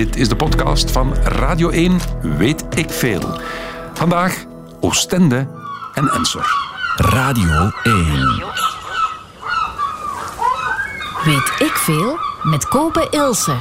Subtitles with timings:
[0.00, 3.40] Dit is de podcast van Radio 1 Weet ik Veel.
[3.94, 4.44] Vandaag
[4.80, 5.48] Oostende
[5.94, 6.46] en Ensor.
[6.96, 8.42] Radio 1.
[11.24, 13.54] Weet ik veel met Kopen Ilse.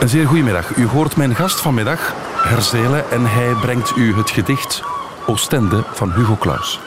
[0.00, 0.76] Een zeer goedemiddag.
[0.76, 4.82] U hoort mijn gast vanmiddag, Herzelen, en hij brengt u het gedicht
[5.26, 6.80] Oostende van Hugo Claus.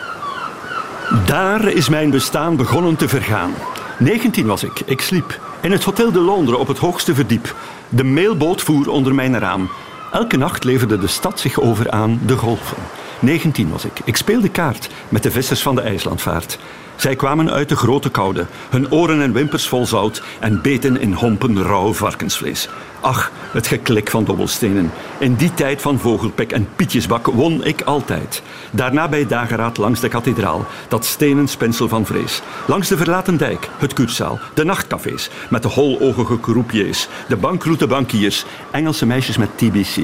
[1.25, 3.53] Daar is mijn bestaan begonnen te vergaan.
[3.99, 5.39] 19 was ik, ik sliep.
[5.61, 7.55] In het Hotel de Londres op het hoogste verdiep.
[7.93, 9.69] De mailboot voer onder mijn raam.
[10.11, 12.77] Elke nacht leverde de stad zich over aan de golven.
[13.19, 13.99] 19 was ik.
[14.05, 16.59] Ik speelde kaart met de vissers van de IJslandvaart.
[17.01, 21.13] Zij kwamen uit de grote koude, hun oren en wimpers vol zout en beten in
[21.13, 22.69] hompen rauw varkensvlees.
[22.99, 24.91] Ach, het geklik van dobbelstenen.
[25.19, 28.41] In die tijd van vogelpek en pietjesbak won ik altijd.
[28.71, 32.41] Daarna bij dageraad langs de kathedraal, dat stenen spinsel van vrees.
[32.67, 38.45] Langs de verlaten dijk, het kurszaal, de nachtcafés met de hologige croupiers, de bankroete bankiers,
[38.71, 39.97] Engelse meisjes met TBC.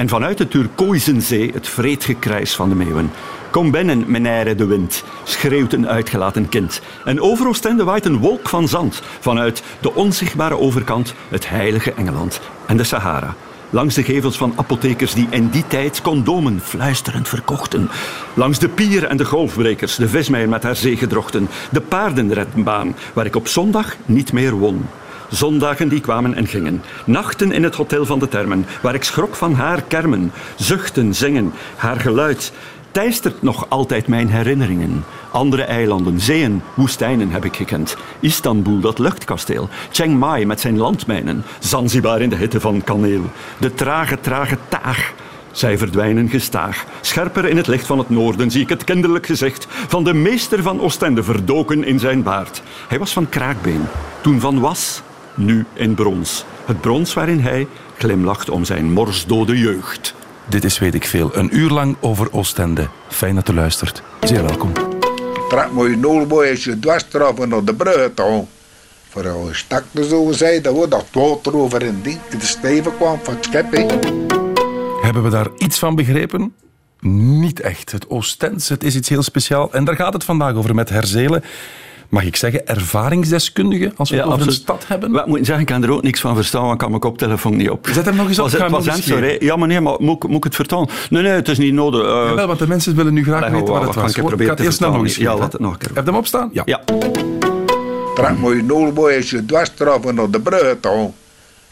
[0.00, 3.10] En vanuit de turkooizenzee het vreedgekrijs van de meeuwen.
[3.50, 6.80] Kom binnen, meneer de wind, schreeuwt een uitgelaten kind.
[7.04, 9.02] En over Oostende waait een wolk van zand.
[9.20, 13.34] Vanuit de onzichtbare overkant het heilige Engeland en de Sahara.
[13.70, 17.90] Langs de gevels van apothekers die in die tijd condomen fluisterend verkochten.
[18.34, 21.48] Langs de pier en de golfbrekers, de vismeier met haar zeegedrochten.
[21.70, 24.86] De paardenrenbaan, waar ik op zondag niet meer won.
[25.30, 26.82] Zondagen die kwamen en gingen.
[27.04, 30.32] Nachten in het hotel van de termen, waar ik schrok van haar kermen.
[30.56, 32.52] Zuchten, zingen, haar geluid
[32.90, 35.04] teistert nog altijd mijn herinneringen.
[35.30, 37.96] Andere eilanden, zeeën, woestijnen heb ik gekend.
[38.20, 39.68] Istanbul, dat luchtkasteel.
[39.90, 41.44] Chiang Mai met zijn landmijnen.
[41.58, 43.22] Zanzibar in de hitte van kaneel.
[43.58, 45.12] De trage, trage taag.
[45.52, 46.84] Zij verdwijnen gestaag.
[47.00, 50.62] Scherper in het licht van het noorden zie ik het kinderlijk gezicht van de meester
[50.62, 52.62] van Oostende verdoken in zijn baard.
[52.88, 53.86] Hij was van kraakbeen,
[54.20, 55.02] toen van was,
[55.34, 56.44] nu in brons.
[56.64, 57.66] Het brons waarin hij
[57.98, 60.14] glimlacht om zijn morsdode jeugd.
[60.48, 62.88] Dit is Weet ik Veel, een uur lang over Oostende.
[63.08, 64.02] Fijn dat u luistert.
[64.20, 64.72] Zeer welkom.
[65.48, 68.46] Trek moet je nulboy als je dwarsstraffen naar de brug toe.
[69.08, 73.18] Voor een stak zo zei dat we dat water over in die de steven kwam
[73.22, 73.66] van het.
[75.02, 76.54] Hebben we daar iets van begrepen?
[77.00, 77.92] Niet echt.
[77.92, 79.70] Het Oostense, het is iets heel speciaals.
[79.70, 81.42] En daar gaat het vandaag over met Herzelen.
[82.10, 84.68] Mag ik zeggen, ervaringsdeskundige, als we Ja, het over absoluut.
[84.68, 85.10] een stad hebben?
[85.10, 87.00] Wat moet ik zeggen, ik kan er ook niks van verstaan, want ik kan mijn
[87.00, 87.88] koptelefoon niet op.
[87.92, 89.36] Zet hem nog eens op, Was het, was.
[89.38, 90.88] Ja, maar nee, maar moet, ik- moet ik het vertalen?
[91.10, 92.00] Nee, nee, het is niet nodig.
[92.00, 94.16] Eh, Jawel, want de mensen willen nu graag Allee, weten wat het was.
[94.16, 95.16] ik probeer ga het eerst snel nog eens.
[95.16, 95.88] Ja, laat het nog een keer.
[95.94, 96.50] Heb je hem opstaan?
[96.52, 96.62] Ja.
[96.64, 96.80] ja.
[98.14, 101.10] Trek moet je nulboy als je dwarsstraffen naar de brug toe.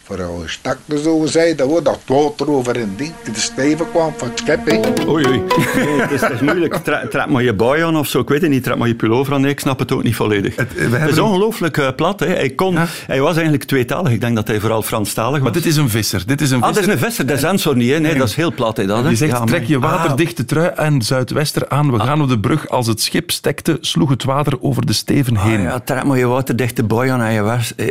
[0.08, 4.12] Voor een stak de zo zei dat dat water over in die de steven kwam
[4.16, 4.66] van het schip.
[4.66, 5.06] hè.
[5.08, 5.42] Oei, oei.
[5.76, 6.74] Nee, het, is, moeilijk.
[6.76, 8.62] Trek, trek maar je boy aan of zo, ik weet het niet.
[8.62, 9.40] Trek maar je pullover aan.
[9.40, 10.56] Nee, ik snap het ook niet volledig.
[10.56, 12.20] Het- we Het, hebben is een- ongelooflijk eh, plat.
[12.20, 12.26] Hè.
[12.26, 12.86] Hij, kon, Ja.
[13.06, 14.12] hij was eigenlijk tweetalig.
[14.12, 15.40] Ik denk dat hij vooral Franstalig was.
[15.42, 16.22] Maar dit is een visser.
[16.26, 16.92] Dit is een Ah, dat visser.
[16.94, 17.90] is een vesser, dat is Ensor niet.
[17.92, 17.98] Hè.
[17.98, 18.76] Nee, dat is heel plat.
[18.76, 19.08] Hè, dat, hè.
[19.08, 21.92] Je zegt, Ja, trek je maar- waterdichte trui en zuidwester aan.
[21.92, 22.68] We gaan op de brug.
[22.68, 25.60] Als het schip stekte, sloeg het water over de steven Ah, heen.
[25.60, 27.72] ja, trek maar je waterdichte boy aan en je was...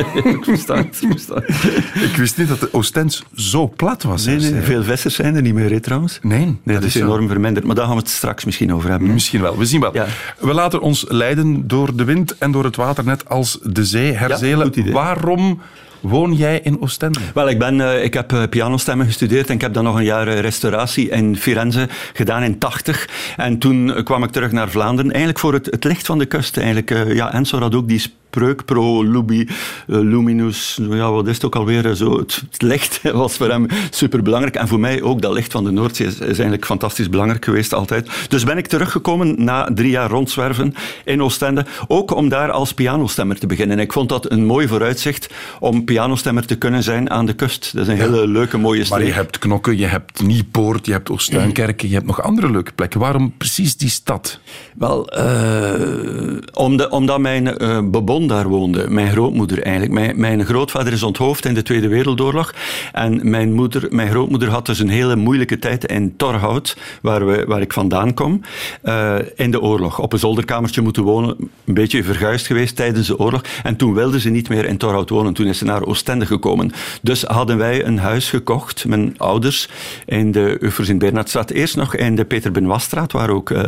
[0.14, 1.00] ik versta het,
[2.10, 4.24] ik wist niet dat de Oostens zo plat was.
[4.26, 6.18] Nee, veel vissers zijn er niet meer, hè, trouwens.
[6.22, 6.98] Nee, Nee, dat is zo.
[6.98, 7.66] enorm verminderd.
[7.66, 9.08] Maar daar gaan we het straks misschien over hebben.
[9.08, 9.14] hè.
[9.14, 9.94] Misschien wel, we zien wel.
[9.94, 10.06] Ja.
[10.38, 14.12] We laten ons leiden door de wind en door het water, net als de zee.
[14.12, 15.60] Herzelen, waarom
[16.00, 17.18] woon jij in Oostende?
[17.34, 20.04] Wel, ik, ben, eh, ik heb eh, pianostemmen gestudeerd en ik heb dan nog een
[20.04, 23.08] jaar eh, restauratie in Firenze gedaan in 80.
[23.36, 26.56] En toen kwam ik terug naar Vlaanderen, eigenlijk voor het, het licht van de kust.
[26.56, 29.50] Eigenlijk, ja, Ensor had ook die spreuk pro lubi, eh,
[29.86, 31.86] luminus, ja, wat is het ook alweer?
[31.86, 34.54] eh, Zo, het, het licht was voor hem superbelangrijk.
[34.56, 37.74] En voor mij ook dat licht van de Noordzee is, is eigenlijk fantastisch belangrijk geweest
[37.74, 38.10] altijd.
[38.28, 40.74] Dus ben ik teruggekomen na drie jaar rondzwerven
[41.04, 43.76] in Oostende, ook om daar als pianostemmer te beginnen.
[43.78, 47.70] En ik vond dat een mooi vooruitzicht om pianostemmer te kunnen zijn aan de kust.
[47.74, 49.06] Dat is een hele leuke, mooie Maar streek.
[49.06, 53.00] je hebt Knokken, je hebt Niepoort, je hebt Oostuinkerken, je hebt nog andere leuke plekken.
[53.00, 54.38] Waarom precies die stad?
[54.78, 57.78] Wel, eh, omdat, omdat mijn eh
[58.26, 59.92] daar woonde, mijn grootmoeder eigenlijk.
[59.92, 62.54] Mijn, mijn grootvader is onthoofd in de Tweede Wereldoorlog.
[62.92, 67.44] En mijn, moeder, mijn grootmoeder had dus een hele moeilijke tijd in Torhout, waar, we,
[67.46, 68.40] waar ik vandaan kom,
[68.82, 69.98] eh, in de oorlog.
[69.98, 73.42] Op een zolderkamertje moeten wonen, een beetje verguisd geweest tijdens de oorlog.
[73.62, 75.32] En toen wilde ze niet meer in Torhout wonen.
[75.32, 76.72] Toen is ze naar Oostende gekomen.
[77.02, 79.68] Dus hadden wij een huis gekocht, mijn ouders,
[80.06, 81.50] in de Uffers in Bernhardstraat.
[81.50, 83.62] Eerst nog in de Peter Benoitstraat, waar ook eh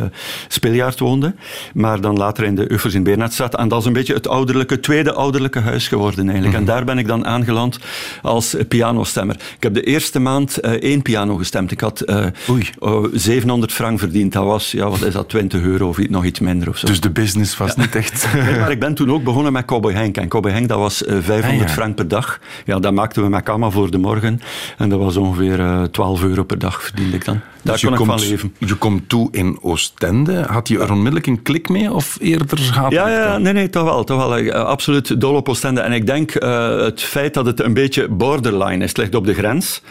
[0.47, 1.35] Spiljaard woonde.
[1.73, 3.55] Maar dan later in de Uffers in Bernhardstraat.
[3.55, 6.57] En dat is een beetje het oude ouderlijke, tweede ouderlijke huis geworden eigenlijk.
[6.57, 7.79] En daar ben ik dan aangeland
[8.21, 9.35] als pianostemmer.
[9.35, 11.71] Ik heb de eerste maand eh, één piano gestemd.
[11.71, 12.69] Ik had eh, Oei.
[12.79, 14.33] oh, 700 frank verdiend.
[14.33, 16.85] Dat was, ja, wat is dat, 20 euro of iets- nog iets minder of zo.
[16.87, 18.27] Dus de business was niet echt...
[18.33, 20.17] Nee, maar ik ben toen ook begonnen met Cowboy Henk.
[20.17, 21.73] En Cowboy Henk, dat was eh, 500 Ah, ja.
[21.73, 22.39] frank per dag.
[22.65, 24.41] Ja, dat maakten we met Kama voor de morgen.
[24.77, 27.39] En dat was ongeveer eh 12 euro per dag verdiende ik dan.
[27.63, 28.55] Daar Dus je kon ik komt, van leven.
[28.57, 30.41] Je komt toe in Oostende.
[30.41, 31.93] Had je er onmiddellijk een klik mee?
[31.93, 34.03] Of eerder gaat Ja, ja, nee, nee, toch wel.
[34.03, 35.81] Toch wel eh, absoluut dol op Oostende.
[35.81, 39.25] En ik denk eh, het feit dat het een beetje borderline is, het ligt op
[39.25, 39.81] de grens.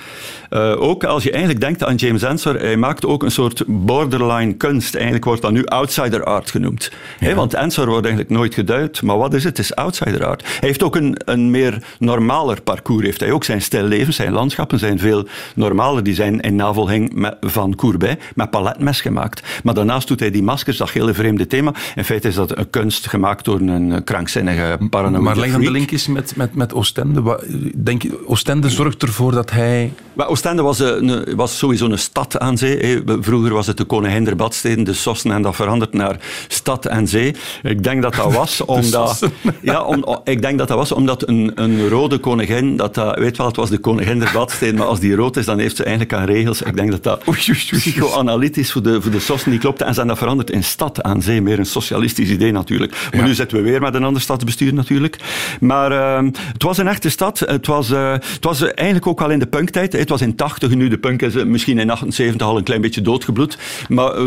[0.53, 4.53] Eh, ook als je eigenlijk denkt aan James Ensor, hij maakt ook een soort borderline
[4.53, 4.95] kunst.
[4.95, 6.91] Eigenlijk wordt dat nu outsider art genoemd.
[7.35, 9.03] Want Ensor wordt eigenlijk nooit geduid.
[9.03, 9.57] Maar wat is het?
[9.57, 10.43] Het is outsider art.
[10.43, 13.05] Hij heeft ook een, een meer normaler parcours.
[13.05, 16.03] Heeft hij ook zijn stilleven, zijn landschappen zijn veel normaler.
[16.03, 19.43] Die zijn in navolging met, van Courbet met paletmes gemaakt.
[19.63, 21.75] Maar daarnaast doet hij die maskers, dat hele vreemde thema.
[21.95, 25.71] In feite is dat een kunst gemaakt door een krankzinnige paranoïde Maar leg dan de
[25.71, 27.41] link eens met, met, met Oostende.
[27.77, 29.93] Denk je, Oostende zorgt ervoor dat hij...
[30.13, 33.03] Maar Oostende was, een, was sowieso een stad aan zee.
[33.21, 36.17] Vroeger was het de Koningin der Badsteden, de Sossen, en dat veranderd naar
[36.49, 37.35] stad en zee.
[37.63, 39.21] Ik denk dat dat was omdat...
[39.61, 43.37] Ja, om, ik denk dat dat was omdat een, een rode koningin, dat, dat, weet
[43.37, 45.83] wel, het was de Koningin der Badsteden, maar als die rood is, dan heeft ze
[45.83, 46.63] eigenlijk aan regels.
[46.63, 47.23] Ik denk dat dat
[47.71, 49.83] psychoanalytisch voor de, voor de Sossen niet klopte.
[49.83, 51.43] En ze zijn dat veranderd in stad aan zee.
[51.43, 52.93] Meer een socialistisch idee natuurlijk.
[53.11, 53.27] Maar Ja.
[53.27, 55.17] nu zitten we weer met een ander stadsbestuur natuurlijk.
[55.61, 57.39] Maar ehm, het was een echte stad.
[57.39, 59.93] Het was, eh, het was eh, eigenlijk ook wel in de punktijd.
[59.93, 62.81] Het was in 80, nu de punk is eh, misschien in 78 al een klein
[62.81, 63.59] beetje doodgebloed.
[63.89, 64.25] Maar eh,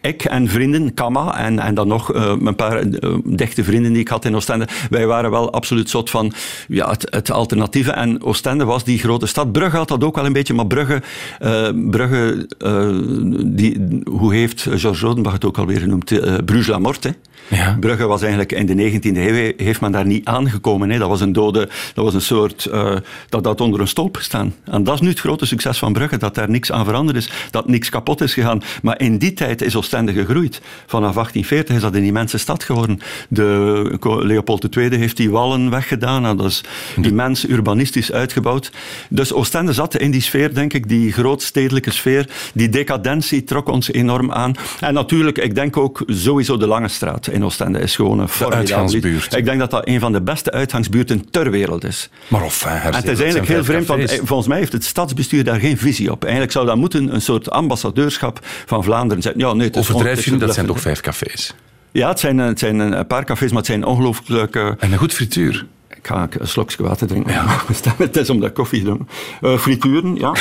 [0.00, 4.00] ik en vrienden, Kama en, en dan nog eh, een paar eh, dichte vrienden die
[4.00, 6.32] ik had in Oostende, wij waren wel absoluut zot van
[6.68, 7.90] ja, het, het alternatieve.
[7.90, 9.52] En Oostende was die grote stad.
[9.52, 11.02] Brugge had dat ook wel een beetje, maar Brugge,
[11.38, 12.88] eh, Brugge eh,
[13.44, 16.10] die, hoe heeft Georges Rodenbach het ook alweer genoemd?
[16.10, 17.14] Eh Bruges la Morte.
[17.48, 17.76] Ja.
[17.80, 20.90] Brugge was eigenlijk in de 19e eeuw, heeft men daar niet aangekomen.
[20.90, 20.98] Hè.
[20.98, 22.96] Dat was een dode, dat was een soort, eh,
[23.28, 24.54] dat had onder een stolp gestaan.
[24.64, 27.30] En dat is nu het grote succes van Brugge, dat daar niks aan veranderd is,
[27.50, 28.62] dat niks kapot is gegaan.
[28.82, 30.60] Maar in die tijd is Oostende gegroeid.
[30.86, 33.00] Vanaf 1840 is dat een immense stad geworden.
[33.28, 36.64] De, Leopold II heeft die wallen weggedaan, en dat is
[37.02, 38.72] immens urbanistisch uitgebouwd.
[39.08, 42.28] Dus Oostende zat in die sfeer, denk ik, die grootstedelijke sfeer.
[42.54, 44.54] Die decadentie trok ons enorm aan.
[44.80, 48.94] En natuurlijk, ik denk ook sowieso de Lange Straat in Oostende is gewoon een formidabel.
[49.36, 52.10] Ik denk dat dat een van de beste uitgangsbuurten ter wereld is.
[52.28, 55.44] Maar of, hè, En het is eigenlijk heel vreemd, want volgens mij heeft het stadsbestuur
[55.44, 56.22] daar geen visie op.
[56.22, 59.34] Eigenlijk zou dat moeten een soort ambassadeurschap van Vlaanderen zijn.
[59.36, 61.54] Ja, nee, het Overdrijf je dat zijn toch vijf cafés.
[61.92, 64.54] Ja, het zijn, eh, het zijn een paar cafés, maar het zijn ongelooflijk...
[64.56, 65.66] En een goed frituur.
[66.02, 67.34] Ik ga een slokje water drinken.
[67.96, 69.00] het is omdat ik koffie drink.
[69.40, 70.34] Eh, frituren, ja.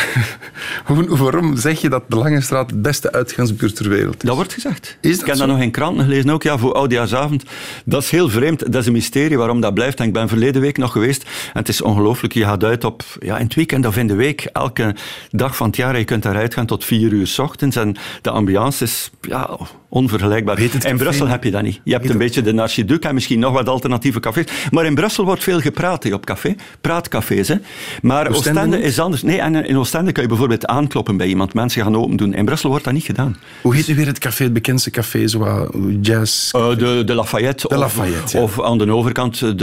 [1.07, 4.21] Waarom zeg je dat de Lange Straat de beste uitgangsbuurt ter wereld is?
[4.21, 4.97] Dat wordt gezegd.
[5.01, 7.43] Is dat ik heb dat nog in kranten gelezen ook, ja, voor Oudjaarsavond.
[7.85, 8.59] Dat is heel vreemd.
[8.71, 9.99] Dat is een mysterie waarom dat blijft.
[9.99, 11.23] En ik ben verleden week nog geweest.
[11.23, 12.33] En het is ongelooflijk.
[12.33, 14.49] Je gaat uit op ja, in het weekend of in de week.
[14.53, 14.95] Elke
[15.31, 15.97] dag van het jaar.
[15.97, 17.75] Je kunt daaruit gaan tot vier uur 's ochtends.
[17.75, 19.57] En de ambiance is ja,
[19.89, 20.59] onvergelijkbaar.
[20.59, 20.97] In?
[20.97, 21.81] Brussel heb je dat niet.
[21.83, 24.45] Je hebt Heet een beetje de Archiduc en misschien nog wat alternatieve cafés.
[24.71, 26.55] Maar in Brussel wordt veel gepraat hè, op café.
[26.81, 27.47] Praatcafés.
[27.47, 27.55] Hè.
[28.01, 29.21] Maar Oostende Oostende is anders.
[29.21, 31.53] Nee, en in Oostende kan je bijvoorbeeld aankloppen bij iemand.
[31.53, 32.33] Mensen gaan open doen.
[32.33, 33.37] In Brussel wordt dat niet gedaan.
[33.61, 36.53] Hoe heet nu weer het café, het bekendste café, zo wat jazz...
[36.53, 37.67] Eh, de, de Lafayette.
[37.67, 38.41] De of, ja.
[38.41, 39.53] Of aan de overkant de,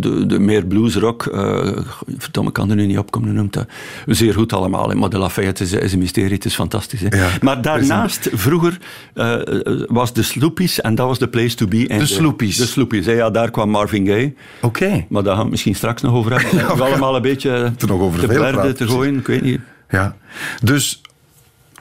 [0.00, 1.26] de, de meer bluesrock.
[1.26, 1.76] eh
[2.18, 3.66] verdomme, ik kan er nu niet op komen, noemt dat.
[4.06, 7.00] Zeer goed allemaal, maar de Lafayette is, is een mysterie, het is fantastisch.
[7.00, 7.16] Hè.
[7.16, 7.28] Ja.
[7.40, 8.78] Maar daarnaast, vroeger,
[9.14, 9.41] eh, eh,
[9.86, 11.86] was de Sloopies en dat was de place to be.
[11.88, 12.56] En De Sloopies.
[12.56, 14.34] De Sloopies, hè, ja, daar kwam Marvin Gaye.
[14.60, 15.06] Oké.
[15.08, 16.76] Maar daar gaan we het misschien straks nog over hebben.
[16.76, 19.60] We allemaal een beetje er nog over te te gooien, ik weet niet.
[19.88, 20.16] Ja.
[20.62, 21.00] Dus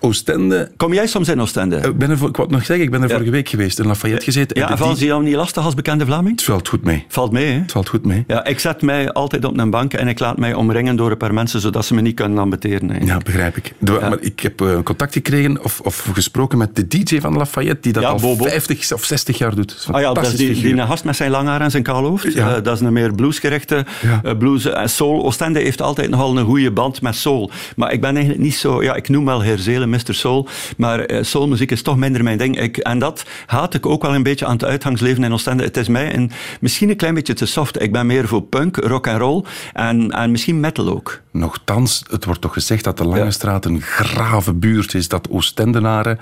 [0.03, 0.71] Oostende...
[0.77, 1.75] Kom jij soms in Oostende?
[1.77, 3.13] Ik, ben er, ik wou nog zeggen, ik ben er Ja.
[3.13, 4.55] vorige week geweest in Lafayette gezeten.
[4.55, 6.29] en ja, de vallen ze jou niet lastig als bekende Vlaming?
[6.35, 7.05] Het valt goed mee.
[7.07, 7.59] Valt mee, hè?
[7.59, 8.23] Het valt goed mee.
[8.27, 11.17] Ja, ik zet mij altijd op een bank en ik laat mij omringen door een
[11.17, 12.89] paar mensen, zodat ze me niet kunnen ambeteren.
[12.89, 13.05] hè.
[13.05, 13.73] Ja, begrijp ik.
[13.77, 17.81] De- Maar ik heb eh, contact gekregen of, of gesproken met de DJ van Lafayette,
[17.81, 18.43] die dat Ja, al Bobo.
[18.43, 19.87] 50 of 60 jaar doet.
[19.91, 22.33] Ah ja, dat is die, die gast met zijn lang haar en zijn kaal hoofd.
[22.33, 22.55] Ja.
[22.55, 25.23] Eh, dat is een meer eh, blues en soul.
[25.23, 27.51] Oostende heeft altijd nogal een goede band met soul.
[27.75, 28.83] Maar ik ben eigenlijk niet zo...
[28.83, 30.13] Ja, ik noem wel Herzelen, Mr.
[30.13, 30.47] Soul.
[30.77, 32.59] Maar eh, soulmuziek is toch minder mijn ding.
[32.59, 35.63] Ik, en dat haat ik ook wel een beetje aan het uitgangsleven in Oostende.
[35.63, 37.81] Het is mij een, misschien een klein beetje te soft.
[37.81, 39.43] Ik ben meer voor punk, rock en roll
[39.73, 41.21] en, en misschien metal ook.
[41.31, 43.31] Nochtans, het wordt toch gezegd dat de Lange.
[43.31, 46.19] Straat een grave buurt is, dat Oostendenaren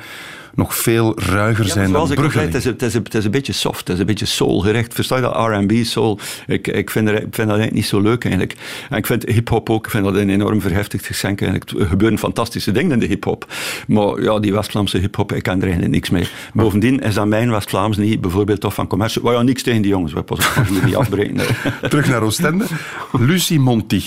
[0.60, 2.54] nog veel ruiger Ja, zijn zoals dan ik zei, Bruggeling.
[2.54, 4.94] het is, het, is, het is een beetje soft, het is een beetje soulgericht.
[4.94, 5.36] Versta je dat?
[5.36, 6.20] R&B, soul.
[6.48, 8.56] Ik, ik, vind er, ik vind dat eigenlijk niet zo leuk eigenlijk.
[8.90, 11.42] En ik vind hip-hop ook, ik vind dat een enorm verheftigd geschenk.
[11.42, 13.46] Er gebeuren fantastische dingen in de hip-hop.
[13.88, 16.28] Maar ja, die West-Vlaamse hip-hop, ik kan er eigenlijk niks mee.
[16.54, 19.22] Bovendien is dat mijn West-Vlaams niet bijvoorbeeld toch van commercie.
[19.22, 20.40] Maar ja, niks tegen die jongens, we op,
[20.86, 21.38] niet afbreken.
[21.90, 22.66] Terug naar Oostende.
[23.12, 24.04] Lucie Monti.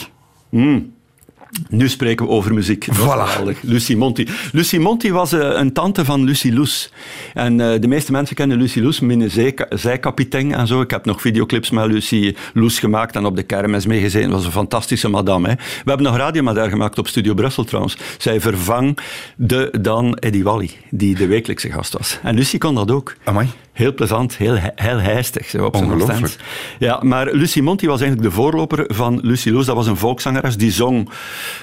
[1.69, 2.87] Nu spreken we over muziek.
[2.93, 3.61] Voilà.
[3.61, 4.29] Lucie Monti.
[4.53, 6.91] Lucie Monti was eh, een tante van Lucie Loes.
[7.35, 9.01] En eh, de meeste mensen kennen Lucie Loes,
[9.33, 10.81] zij- zijkapitein en zo.
[10.81, 14.29] Ik heb nog videoclips met Lucie Loes gemaakt en op de kermis meegezeten.
[14.29, 15.49] Dat was een fantastische madame.
[15.49, 15.55] Hè.
[15.55, 17.97] We hebben nog radio met haar gemaakt op Studio Brussel trouwens.
[18.19, 18.99] Zij vervang
[19.37, 22.19] de dan Eddie Wally, die de wekelijkse gast was.
[22.23, 23.17] En Lucie kon dat ook.
[23.25, 23.49] Amai.
[23.73, 25.49] Heel plezant, heel, he- heel heistig.
[25.49, 26.37] Zo, op zijn Ongelooflijk.
[26.79, 29.67] Ja, maar Lucie Monti was eigenlijk de voorloper van Lucie Loes.
[29.67, 31.09] Dat was een volkszangeres die zong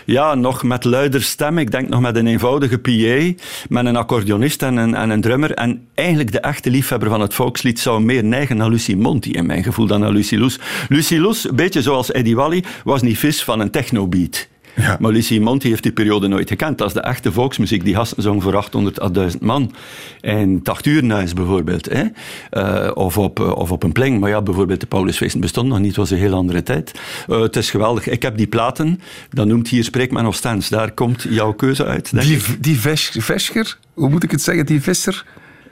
[0.05, 1.57] ja, nog met luider stem.
[1.57, 5.53] Ik denk nog met een eenvoudige PA, met een accordeonist en een, en een drummer.
[5.53, 9.45] En eigenlijk de echte liefhebber van het volkslied zou meer neigen naar Lucie Monti, in
[9.45, 10.59] mijn gevoel, dan naar Lucie Loes.
[10.89, 14.47] Lucie Loes, een beetje zoals Eddie Wally, was niet vis van een technobeat.
[14.75, 14.97] Ja.
[14.99, 16.77] Maar Lucie Monti heeft die periode nooit gekend.
[16.77, 17.83] Dat is de echte volksmuziek.
[17.83, 19.73] Die gasten zong voor 800 à 1000 man.
[20.21, 21.89] En 8 uur nuis bijvoorbeeld.
[21.89, 22.03] Hè?
[22.49, 24.19] Eh, of, op, eh, of op een pling.
[24.19, 25.87] Maar ja, bijvoorbeeld de Paulusfeesten bestond nog niet.
[25.87, 26.91] Het was een heel andere tijd.
[27.27, 28.07] Eh, het is geweldig.
[28.07, 29.01] Ik heb die platen.
[29.29, 30.69] Dat noemt hier Spreek men of Stens.
[30.69, 32.63] Daar komt jouw keuze uit, denk Die, ik.
[32.63, 34.65] die ves, Vescher, hoe moet ik het zeggen?
[34.65, 35.25] Die Visser?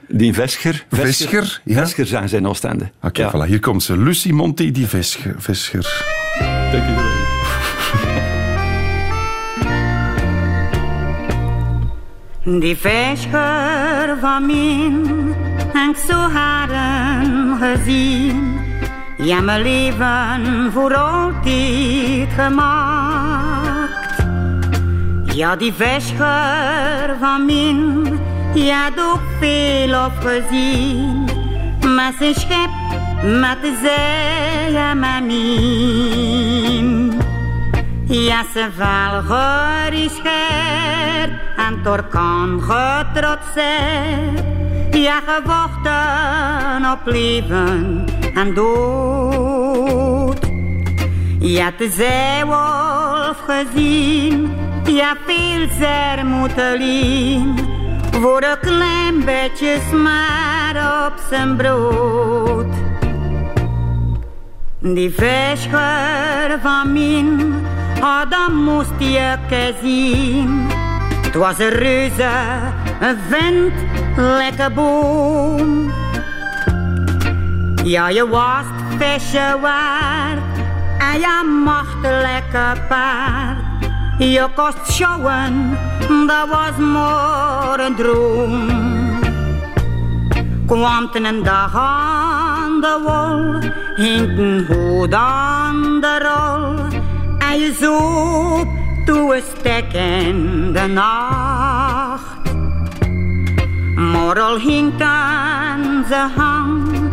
[0.07, 0.85] Die Vescher.
[0.91, 1.79] Vescher, ja.
[1.81, 2.91] Vescher zijn zijn Oostende.
[3.01, 3.31] Oké, ja.
[3.31, 3.97] voilà, hier komt ze.
[3.97, 5.35] Lucie Monti, die Vescher.
[5.37, 6.05] Vescher.
[6.71, 8.36] Dank je wel.
[12.47, 15.35] Die vescher van min
[15.73, 18.59] heb ik zo haren gezien.
[19.17, 24.23] Ja, mijn leven voor altijd gemaakt.
[25.35, 28.19] Ja, die vescher van min,
[28.53, 31.23] ja, had ook veel opgezien.
[31.95, 32.69] Met zijn schep,
[33.23, 36.96] met zee en met min.
[38.09, 44.45] Ja, ze velger is scherp en door kan getrotseerd.
[44.91, 50.39] Ja, gevochten op leven en dood.
[51.39, 57.55] Ja, de zeewolf gezien, ja, veel zeer moeten lien.
[58.11, 62.73] Voor een klein beetje maar op zijn brood.
[64.79, 67.55] Die vescher van min,
[68.29, 69.35] dan moest je
[69.81, 70.67] zien.
[71.21, 72.29] Het was een reuze,
[72.99, 73.73] een vent,
[74.15, 75.91] lekker boom.
[77.83, 80.39] Ja, je was het visje waard
[80.97, 83.57] en je mocht een lekker paard.
[84.17, 85.77] Je kost sjouwen,
[86.27, 88.85] dat was maar een droom.
[90.65, 96.86] Kwam een dag aan de wol, hing hoed aan de rol.
[97.51, 98.67] En je zoop
[99.05, 102.53] toe stek in de nacht.
[103.95, 107.11] Maar al hing aan zijn hang,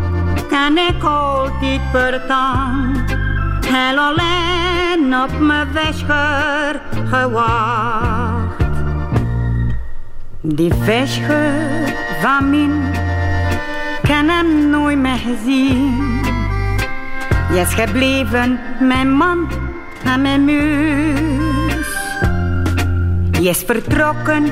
[0.48, 2.96] kan ik altijd per tang.
[3.66, 8.64] Heel alleen op mijn vescher gewacht.
[10.40, 12.82] Die vescher van min,
[14.02, 16.22] kan hem nooit meer gezien.
[17.52, 19.48] Je is gebleven, mijn man
[20.04, 21.86] en mijn muus.
[23.40, 24.42] Je is vertrokken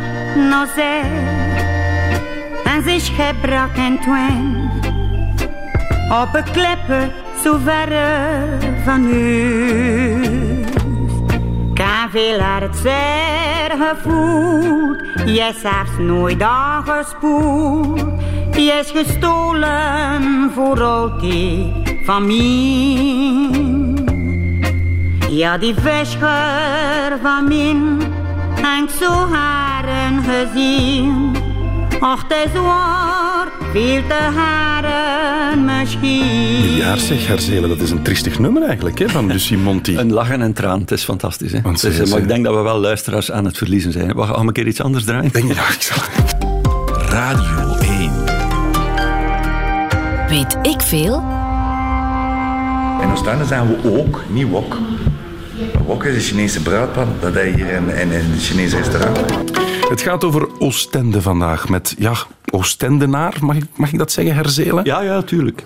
[0.49, 1.03] naar zee
[2.65, 4.71] en is gebrak in twin.
[6.23, 7.11] Op een klippe
[7.43, 10.31] zo verre van huis.
[11.75, 18.01] Kan veel het zeer gevoeld, je is zelfs nooit aangespoeld.
[18.57, 21.73] Je is gestolen voor altijd
[22.05, 23.82] van mij.
[25.33, 28.01] Ja, die vescher van min,
[28.57, 31.31] ik zo haren gezien.
[32.01, 36.75] Och, het is waar, veel te haren misschien.
[36.77, 39.97] Ja, zeg, Herzelen, dat is een triestig nummer eigenlijk, hè, van Lucie Monti.
[39.99, 41.53] Een lach en een traan, het is fantastisch.
[41.53, 41.61] Hè?
[41.63, 44.13] Want eh, maar ze- ik denk dat we wel luisteraars aan het verliezen zijn.
[44.15, 45.33] Wacht, gaan we een keer iets anders draaien?
[45.33, 46.03] Denk je, ja, ik zal...
[47.09, 48.11] Radio 1.
[50.29, 51.15] Weet ik veel?
[53.03, 54.77] In Oostende zijn we ook, niet wok.
[55.93, 59.19] Wok is een Chinese bruidpan, dat je hier in, in, in een Chinese restaurant.
[59.89, 62.15] Het gaat over Oostende vandaag met, ja,
[62.51, 64.85] Oostendenaar, mag ik, mag ik dat zeggen, Herzelen?
[64.85, 65.65] Ja, ja, tuurlijk.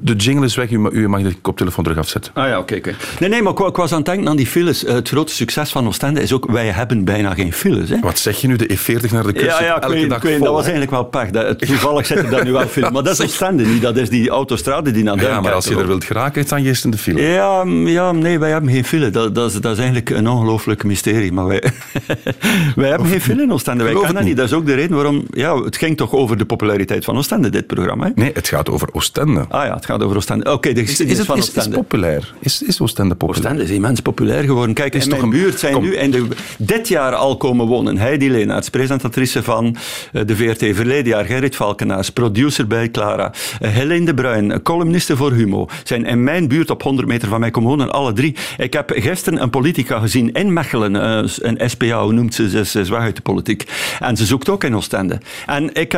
[0.00, 2.32] De jingle is weg, u ma- u mag de koptelefoon terug afzetten.
[2.34, 2.74] Ah ja, oké.
[2.76, 2.94] oké.
[3.20, 4.84] Nee, nee, maar ik, ik was aan het denken aan die files.
[4.84, 7.88] Eh, Het grote succes van Oostende is ook, wij hebben bijna geen files.
[7.88, 7.96] Hè?
[8.00, 9.44] Wat zeg je nu, de E40 naar de kust?
[9.58, 11.30] Ja, ja, ik elke weet, dag weet, vol, dat was eigenlijk wel pech.
[11.30, 12.92] Dat, toevallig zit er daar nu wel film.
[12.92, 15.66] Maar dat is Oostende niet, dat is die autostrade die naar Ja, Duinkerke maar als
[15.68, 17.22] je er wilt geraken, dan je eerst in de file.
[17.22, 19.10] Ja, ja, nee, wij hebben geen file.
[19.10, 21.32] Dat, dat, is, dat is eigenlijk een ongelooflijk mysterie.
[21.32, 21.62] Maar wij,
[22.76, 23.84] wij hebben geen file in Oostende.
[23.84, 24.36] Wij kennen dat niet.
[24.36, 25.24] Dat is ook de reden waarom...
[25.30, 28.04] Ja, het ging toch over de populariteit van Oostende, dit programma.
[28.04, 28.10] Hè?
[28.14, 29.44] Nee, het gaat over Oostende.
[29.48, 30.52] Ah ja, het gaat over Oostende.
[30.52, 31.76] Oké, de Is, geschiedenis is, het, van is, is Oostende.
[31.76, 32.34] populair?
[32.40, 33.44] Is, is Oostende populair?
[33.44, 34.74] Oostende is immens populair geworden.
[34.74, 35.82] Kijk, is in toch mijn een- buurt zijn kom.
[35.82, 36.26] nu in de,
[36.58, 39.76] dit jaar al komen wonen Heidi Leenaerts, presentatrice van
[40.12, 45.16] eh, de VRT verleden jaar, Gerrit Valkenaars, producer bij Clara, eh, Helene de Bruin, columniste
[45.16, 48.36] voor Humo, zijn in mijn buurt op 100 meter van mij komen wonen, alle drie.
[48.58, 52.78] Ik heb gisteren een politica gezien in Mechelen, eh, een SPA, hoe noemt ze, ze
[52.80, 53.64] is, weg uit de politiek.
[54.00, 55.18] En ze zoekt ook in Oostende.
[55.46, 55.96] En ik,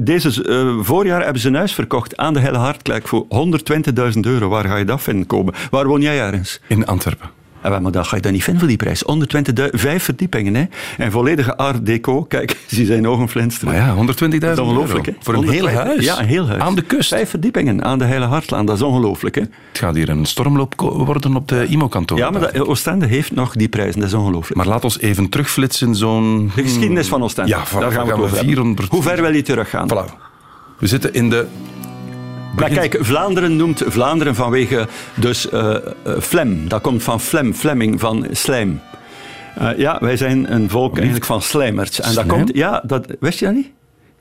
[0.00, 0.30] deze
[0.82, 3.26] voorjaar hebben ze een huis verkocht aan de Helle Hartklek voor
[4.14, 4.48] 120.000 euro.
[4.48, 5.54] Waar ga je dat vinden komen?
[5.70, 6.60] Waar woon jij ergens?
[6.68, 7.30] In Antwerpen.
[7.62, 9.04] Ja, wel, maar dat ga je dan niet vinden voor die prijs.
[9.58, 10.64] 120.000, vijf verdiepingen, hè.
[10.98, 12.22] En volledige art deco.
[12.22, 13.74] Kijk, zie zijn ogen flinsteren.
[13.74, 13.94] Maar ja,
[14.30, 15.12] 120.000 Dat is ongelooflijk, hè.
[15.20, 16.04] Voor een heel 120 huis.
[16.04, 16.62] Ja, een heel huis.
[16.62, 17.08] Aan de kust.
[17.08, 18.66] Vijf verdiepingen aan de Heile Hartlaan.
[18.66, 19.40] Dat is ongelooflijk, hè.
[19.40, 22.18] Het gaat hier een stormloop worden op de IMO-kantoor.
[22.18, 24.00] Ja, maar dat, Oostende heeft nog die prijzen.
[24.00, 24.56] Dat is ongelooflijk.
[24.56, 26.50] Maar laat ons even terugflitsen, zo'n...
[26.54, 27.50] De geschiedenis van Oostende.
[27.50, 28.54] Ja, van- daar gaan we gaan het we over hebben.
[28.54, 29.88] 400 Hoe ver wil je teruggaan?
[29.92, 30.12] Voilà.
[30.78, 31.46] We zitten in de...
[32.54, 35.82] Maar kijk, Vlaanderen noemt Vlaanderen vanwege dus eh eh,
[36.20, 36.68] Flem.
[36.68, 38.80] Dat komt van Flem, Flemming, van slijm.
[39.54, 42.00] Eh, ja, wij zijn een volk eigenlijk van slijmers.
[42.00, 43.70] En dat komt, ja, dat, wist je dat niet?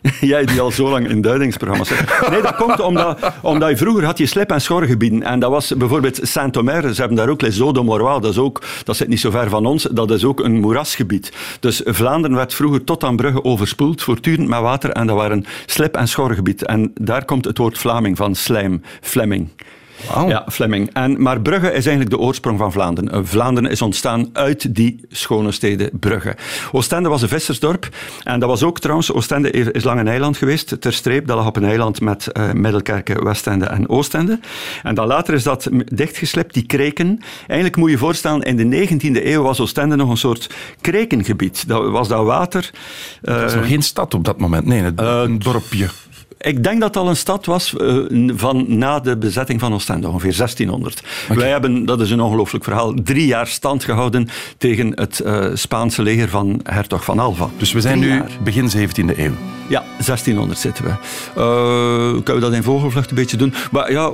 [0.22, 2.30] Jij die al zo lang in duidingsprogramma's zit.
[2.30, 5.24] Nee, dat komt omdat, omdat je vroeger had je slip- en schorgebieden.
[5.24, 6.94] En dat was bijvoorbeeld Saint-Omer.
[6.94, 8.20] Ze hebben daar ook Les Eaux de.
[8.20, 9.88] Dat, is ook, dat zit niet zo ver van ons.
[9.92, 11.32] Dat is ook een moerasgebied.
[11.60, 14.90] Dus Vlaanderen werd vroeger tot aan Brugge overspoeld, voortdurend met water.
[14.90, 16.66] En dat waren slip- en schorgebied.
[16.66, 19.50] En daar komt het woord Vlaming van, slijm, Flemming.
[20.14, 20.28] Wauw.
[20.28, 20.90] Ja, Flemming.
[20.94, 23.12] En, maar Brugge is eigenlijk de oorsprong van Vlaanderen.
[23.12, 26.36] Eh, Vlaanderen is ontstaan uit die schone steden Brugge.
[26.72, 27.90] Oostende was een vissersdorp.
[28.24, 30.82] En dat was ook trouwens, Oostende is lang een eiland geweest.
[30.82, 34.40] Ter streep, dat lag op een eiland met eh Middelkerke, Westende en Oostende.
[34.84, 37.20] En dan later is dat dichtgeslept, die kreken.
[37.48, 40.50] Eigenlijk moet je je voorstellen, in de 19e eeuw was Oostende nog een soort
[40.82, 41.68] krekengebied.
[41.68, 42.70] Dat was dat water.
[43.22, 44.66] Er was eh, nog geen stad op dat moment.
[44.66, 45.88] Nee, een, een dorpje.
[46.46, 47.98] Ik denk dat het al een stad was eh,
[48.36, 51.04] van na de bezetting van Oostende, ongeveer 1600.
[51.28, 56.02] Wij hebben, dat is een ongelooflijk verhaal, drie jaar stand gehouden tegen het eh, Spaanse
[56.02, 57.50] leger van hertog van Alva.
[57.58, 58.30] Dus we zijn Drie nu jaar.
[58.44, 59.34] begin 17e eeuw.
[59.68, 60.90] Ja, 1600 zitten we.
[61.36, 63.54] Eh kunnen we dat in vogelvlucht een beetje doen?
[63.72, 64.12] Maar ja,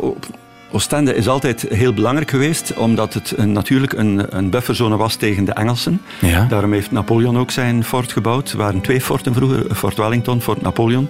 [0.71, 5.45] Oostende is altijd heel belangrijk geweest, omdat het een, natuurlijk een, een bufferzone was tegen
[5.45, 6.01] de Engelsen.
[6.19, 6.45] Ja.
[6.49, 8.51] Daarom heeft Napoleon ook zijn fort gebouwd.
[8.51, 11.09] Er waren twee forten vroeger, Fort Wellington, Fort Napoleon.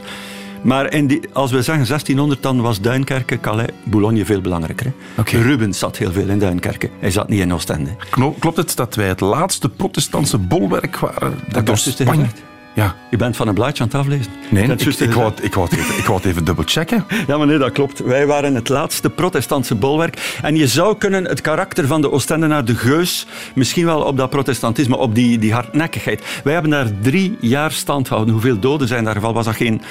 [0.63, 4.93] Maar in die, als we zeggen 1600, dan was Duinkerke, Calais, Boulogne veel belangrijker.
[5.25, 6.89] Rubens zat heel veel in Duinkerke.
[6.99, 7.95] Hij zat niet in Oostende.
[8.39, 11.39] Klopt het dat wij het laatste protestantse bolwerk waren?
[11.47, 12.41] Dat door was Spanje- gezegd.
[12.73, 12.95] Ja.
[13.09, 14.31] Je bent van een blaadje aan het aflezen.
[14.49, 17.05] Nee, ik, ik, wou, het- ik, wou het even, ik wou het even dubbelchecken.
[17.27, 17.99] Ja, maar nee, dat klopt.
[17.99, 20.37] Wij waren het laatste protestantse bolwerk.
[20.41, 24.29] En je zou kunnen het karakter van de Oostendenaar, de geus, misschien wel op dat
[24.29, 26.39] protestantisme, op die, die hardnekkigheid.
[26.43, 28.33] Wij hebben daar drie jaar stand gehouden.
[28.33, 29.35] Hoeveel doden zijn daar gevallen?
[29.35, 29.81] Was dat geen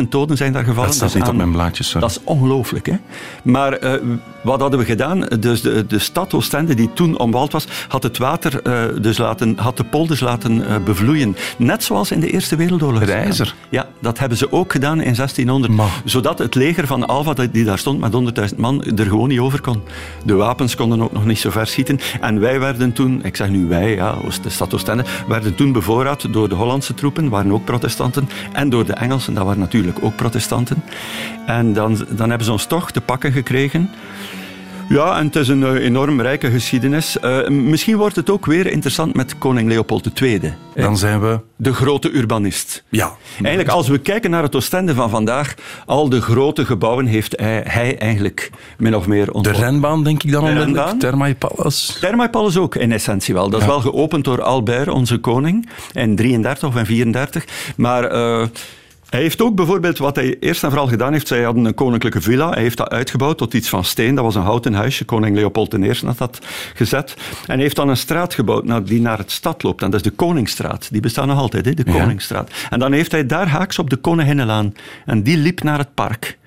[0.00, 0.88] 150.000 doden zijn daar gevallen?
[0.88, 1.86] Dat staat niet op mijn blaadjes.
[1.88, 2.06] sorry.
[2.06, 2.94] Dat is ongelooflijk, hè?
[3.42, 3.92] Maar eh,
[4.42, 5.20] wat hadden we gedaan?
[5.40, 9.58] Dus de, de stad Oostende, die toen omwald was, had het water eh, dus laten,
[9.58, 11.36] had de polders laten eh, bevloeien.
[11.56, 13.00] Net zoals in de Eerste Wereldoorlog.
[13.00, 13.54] Het ijzer.
[13.68, 15.72] Ja, dat hebben ze ook gedaan in 1600.
[15.72, 16.02] Maar.
[16.04, 19.60] Zodat het leger van Alva, die daar stond met 100.000 man, er gewoon niet over
[19.60, 19.82] kon.
[20.24, 22.00] De wapens konden ook nog niet zo ver schieten.
[22.20, 26.32] En wij werden toen, ik zeg nu wij, ja, de stad Oostende, werden toen bevoorraad
[26.32, 30.16] door de Hollandse troepen, waren ook protestanten, en door de Engelsen, dat waren natuurlijk ook
[30.16, 30.82] protestanten.
[31.46, 33.90] En dan, dan hebben ze ons toch te pakken gekregen.
[34.90, 37.18] Ja, en het is een eh, enorm rijke geschiedenis.
[37.18, 40.40] Eh, misschien wordt het ook weer interessant met koning Leopold II.
[40.74, 41.40] Dan zijn we...
[41.56, 42.84] De grote urbanist.
[42.88, 43.12] Ja.
[43.42, 45.54] Eigenlijk, als we kijken naar het Oostende van vandaag,
[45.86, 49.62] al de grote gebouwen heeft hij, hij eigenlijk min of meer De ontworpen.
[49.62, 51.00] renbaan, denk ik dan De onmiddellijk.
[51.00, 51.98] Thermae Palace.
[51.98, 53.50] Thermaepal is ook in essentie wel.
[53.50, 57.44] Dat is wel geopend door Albert, onze koning, in 33 of in 34.
[57.76, 58.46] Maar eh,
[59.10, 62.20] hij heeft ook bijvoorbeeld, wat hij eerst en vooral gedaan heeft, zij hadden een koninklijke
[62.20, 62.50] villa.
[62.50, 64.14] Hij heeft dat uitgebouwd tot iets van steen.
[64.14, 65.04] Dat was een houten huisje.
[65.04, 66.38] Koning Leopold I had dat
[66.74, 67.14] gezet.
[67.46, 69.82] En hij heeft dan een straat gebouwd naar- die naar het stad loopt.
[69.82, 70.88] En dat is de Koningsstraat.
[70.92, 71.92] Die bestaat nog altijd, hè, de Ja.
[71.98, 72.50] Koningsstraat.
[72.70, 74.74] En dan heeft hij daar haaks op de Koninginnenlaan.
[75.06, 76.38] En die liep naar het park.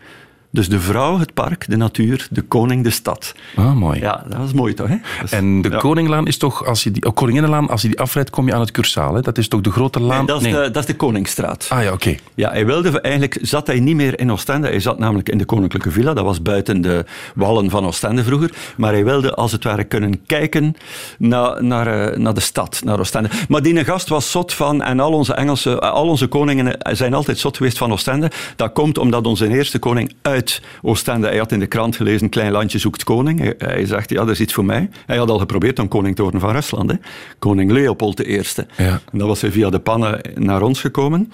[0.54, 3.34] Dus de vrouw, het park, de natuur, de koning, de stad.
[3.56, 4.00] Ah, mooi.
[4.00, 4.88] Ja, dat is mooi toch?
[4.88, 4.96] Hè?
[4.96, 5.78] Dat is- En de ja.
[5.78, 8.60] Koninglaan is toch, als je die, oh, Koninginnenlaan, als je die afrijdt, kom je aan
[8.60, 9.13] het Cursaal.
[9.13, 9.22] Hè?
[9.22, 10.18] Dat is toch de grote laan?
[10.18, 11.66] Nee, dat, is de, dat is de Koningsstraat.
[11.70, 12.16] Ah ja, oké.
[12.36, 14.68] Ja, hij wilde eigenlijk, zat hij niet meer in Oostende.
[14.68, 16.13] Hij zat namelijk in de Koninklijke Villa.
[16.13, 18.52] Dat was buiten de wallen van Oostende vroeger.
[18.78, 20.76] Maar hij wilde als het ware kunnen kijken
[21.18, 23.30] naar, naar, eh, naar de stad, naar Oostende.
[23.48, 27.13] Maar die gast was zot van, en al onze Engelse, eh, al onze koningen zijn
[27.13, 28.32] altijd zot geweest van Oostende.
[28.56, 30.42] Dat komt omdat onze eerste koning uit
[30.82, 33.53] Oostende, hij had in de krant gelezen, klein landje zoekt koning.
[33.58, 34.89] Hij, zegt, ja, dat is iets voor mij.
[35.06, 36.91] Hij had al geprobeerd om koning te worden van Rusland.
[36.91, 36.97] Hè.
[37.39, 38.41] Koning Leopold I.
[38.77, 39.01] Ja.
[39.12, 41.32] En dan was hij via de pannen naar ons gekomen.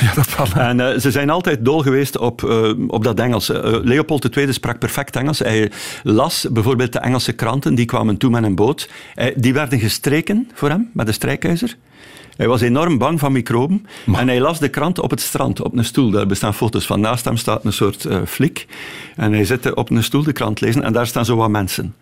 [0.00, 0.52] Ja, dat kan.
[0.52, 3.48] En eh, ze zijn altijd dol geweest op, eh, op dat Engels.
[3.48, 5.38] Eh, Leopold II sprak perfect Engels.
[5.38, 5.70] Hij
[6.02, 8.88] las bijvoorbeeld de Engelse kranten, die kwamen toe met een boot.
[9.36, 11.76] Die werden gestreken voor hem, met een strijkijzer.
[12.40, 13.86] Hij was enorm bang van microben.
[14.12, 16.10] En hij las de krant op het strand, op een stoel.
[16.10, 17.00] Daar bestaan foto's van.
[17.00, 18.66] Naast hem staat een soort eh, flik.
[19.16, 20.82] En hij zit op een stoel de krant lezen.
[20.82, 21.94] En daar staan zo wat mensen.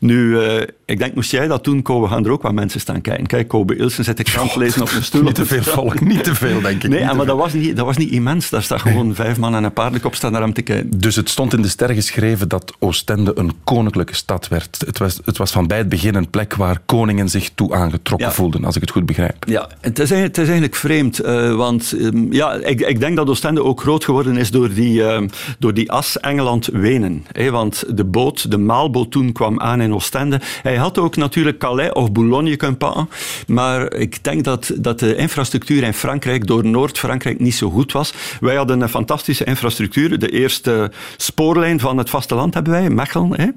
[0.00, 3.00] Nu, eh, ik denk, moest jij dat doen, Kobe, gaan er ook wat mensen staan
[3.00, 3.26] kijken.
[3.26, 5.22] Kijk, Kobe Ilsen zit de krant lezen op een stoel.
[5.22, 6.90] Niet te veel volk, niet te veel, denk ik.
[6.90, 8.50] Nee, te maar dat was, niet, dat was niet immens.
[8.50, 10.98] Daar staat gewoon vijf man en een paardenkop staan naar hem te kijken.
[11.00, 14.82] Dus het stond in de sterren geschreven dat Oostende een koninklijke stad werd.
[14.86, 18.28] Het was, het was van bij het begin een plek waar koningen zich toe aangetrokken
[18.28, 18.32] Ja.
[18.34, 19.44] voelden, als ik het goed begrijp.
[19.48, 23.16] Ja, het is, eigenlijk- het is eigenlijk vreemd, eh, want ehm, ja, ik, ik denk
[23.16, 27.24] dat Oostende ook groot geworden is door die, ehm, door die as Engeland-Wenen.
[27.32, 30.40] hè, want de boot, de maalboot toen kwam aan in Oostende.
[30.62, 33.08] Hij had ook natuurlijk Calais of Boulogne kunnen pakken,
[33.46, 38.12] maar ik denk dat, dat de infrastructuur in Frankrijk door Noord-Frankrijk niet zo goed was.
[38.40, 40.18] Wij hadden een fantastische infrastructuur.
[40.18, 43.40] De eerste spoorlijn van het vasteland hebben wij, Mechelen.
[43.40, 43.46] Hè.
[43.46, 43.52] Eh,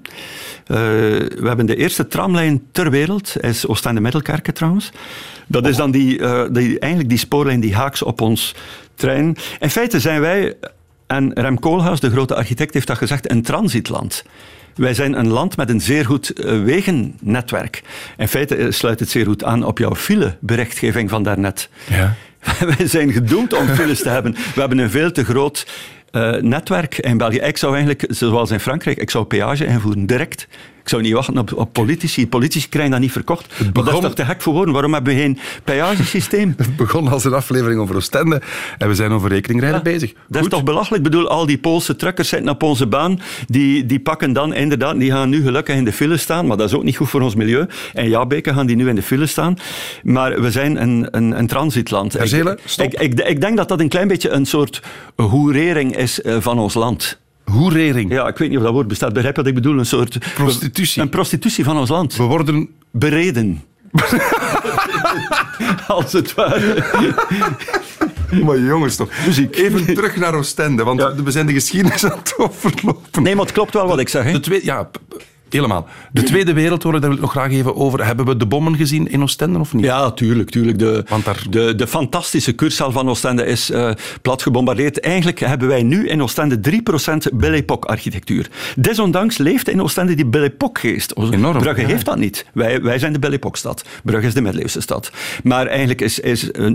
[1.40, 4.92] we hebben de eerste tramlijn ter wereld, is Oostende-Middelkerken trouwens.
[5.48, 8.56] Dat is dan die, eh, die, eigenlijk die spoorlijn die haaks op ons
[8.96, 9.36] trein.
[9.60, 10.54] In feite zijn wij,
[11.08, 14.24] en Rem Koolhaas, de grote architect, heeft dat gezegd, een transitland.
[14.76, 17.82] Wij zijn een land met een zeer goed eh, wegennetwerk.
[18.18, 21.70] In feite eh, sluit het zeer goed aan op jouw fileberichtgeving van daarnet.
[21.90, 22.16] Ja.
[22.78, 24.32] Wij zijn gedoemd om files te hebben.
[24.34, 25.68] We hebben een veel te groot
[26.12, 27.38] eh, netwerk in België.
[27.38, 30.48] Ik zou eigenlijk, zoals in Frankrijk, ik zou peage invoeren, direct.
[30.84, 32.28] Ik zou niet wachten op, op politici.
[32.28, 33.48] Politici krijgen dat niet verkocht.
[33.50, 34.74] Maar dat is begon- toch te gek voor woorden?
[34.74, 36.54] Waarom hebben we geen peagesysteem?
[36.58, 38.42] Het begon als een aflevering over Oostende
[38.78, 40.14] en we zijn over rekeningrijden bezig.
[40.28, 41.06] Dat is toch belachelijk?
[41.06, 43.20] Ik bedoel, al die Poolse truckers zitten op onze baan.
[43.48, 46.48] Die, die pakken dan inderdaad, die gaan nu gelukkig in de file staan.
[46.48, 47.66] Maar dat is ook niet goed voor ons milieu.
[47.94, 49.58] En ja, Beke gaan die nu in de file staan.
[50.04, 52.14] Maar we zijn een, een, een transitland.
[52.14, 52.94] Herzelen, Ik-.
[52.94, 54.82] Ik, ik, ik denk dat dat een klein beetje een soort
[55.16, 57.22] hoerering is eh, van ons land.
[57.46, 58.12] Hoerering.
[58.12, 59.14] Ja, ik weet niet of dat woord bestaat.
[59.14, 59.78] Begrijp wat ik bedoel?
[59.80, 60.34] Een soort...
[60.34, 61.02] Prostitutie.
[61.02, 62.16] Een prostitutie van ons land.
[62.16, 63.64] We worden Bereden.
[65.88, 66.84] Als het ware.
[68.44, 69.10] Maar jongens toch.
[69.52, 73.24] Even terug naar Oostende, want we zijn de geschiedenis aan het overlopen.
[73.24, 74.24] Nee, maar het klopt wel wat ik zeg.
[74.24, 74.32] Hè?
[74.32, 74.90] De tweede, ja,
[75.54, 75.88] helemaal.
[76.12, 78.06] De Tweede Wereldoorlog, daar wil ik nog graag even over.
[78.06, 79.86] Hebben we de bommen gezien in Oostende of niet?
[79.86, 80.50] Ja, tuurlijk.
[80.50, 80.80] tuurlijk.
[80.80, 85.00] De, Want daar- de, de fantastische kurszaal van Oostende is eh, plat gebombardeerd.
[85.00, 88.50] Eigenlijk hebben wij nu in Oostende 3% Belle Époque architectuur.
[88.76, 91.14] Desondanks leeft in Oostende die Belle Époque geest.
[91.32, 91.88] Enorm, Brugge ja.
[91.88, 92.46] heeft dat niet.
[92.54, 93.86] Wij, wij zijn de Belle Époque stad.
[94.04, 95.12] Brugge is de middeleeuwse stad.
[95.44, 96.72] Maar eigenlijk is, is eh,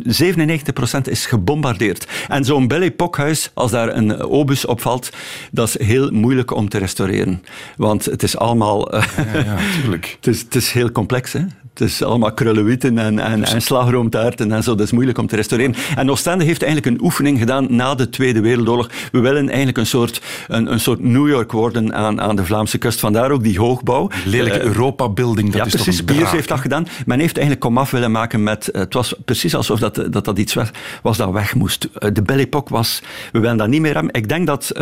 [0.99, 2.07] 97% is gebombardeerd.
[2.29, 5.11] En zo'n Belle Époque huis, als daar een obus opvalt,
[5.51, 7.43] dat is heel moeilijk om te restaureren.
[7.77, 8.68] Want het is allemaal...
[8.77, 9.03] eh,
[9.33, 10.07] Ja, ja, tuurlijk.
[10.21, 11.41] het is, het is heel complex, hè?
[11.79, 14.75] Het is allemaal krullenwieten en, en, en slagroomtaarten en zo.
[14.75, 15.75] Dat is moeilijk om te restaureren.
[15.97, 18.91] En Oostende heeft eigenlijk een oefening gedaan na de Tweede Wereldoorlog.
[19.13, 22.79] We willen eigenlijk een soort, een, een soort New York worden aan, aan de Vlaamse
[22.79, 23.01] kust.
[23.01, 24.11] Vandaar ook die hoogbouw.
[24.25, 26.05] Lelijke Eh, Europa-building, dat ja, is precies.
[26.05, 26.87] toch een heeft dat gedaan.
[27.07, 28.69] Men heeft eigenlijk komaf willen maken met...
[28.69, 30.69] eh, Het was precies alsof dat, dat, dat iets was,
[31.03, 31.89] was dat weg moest.
[31.95, 33.03] Eh, De Belle Époque was...
[33.33, 34.13] We willen dat niet meer hebben.
[34.13, 34.73] Ik denk dat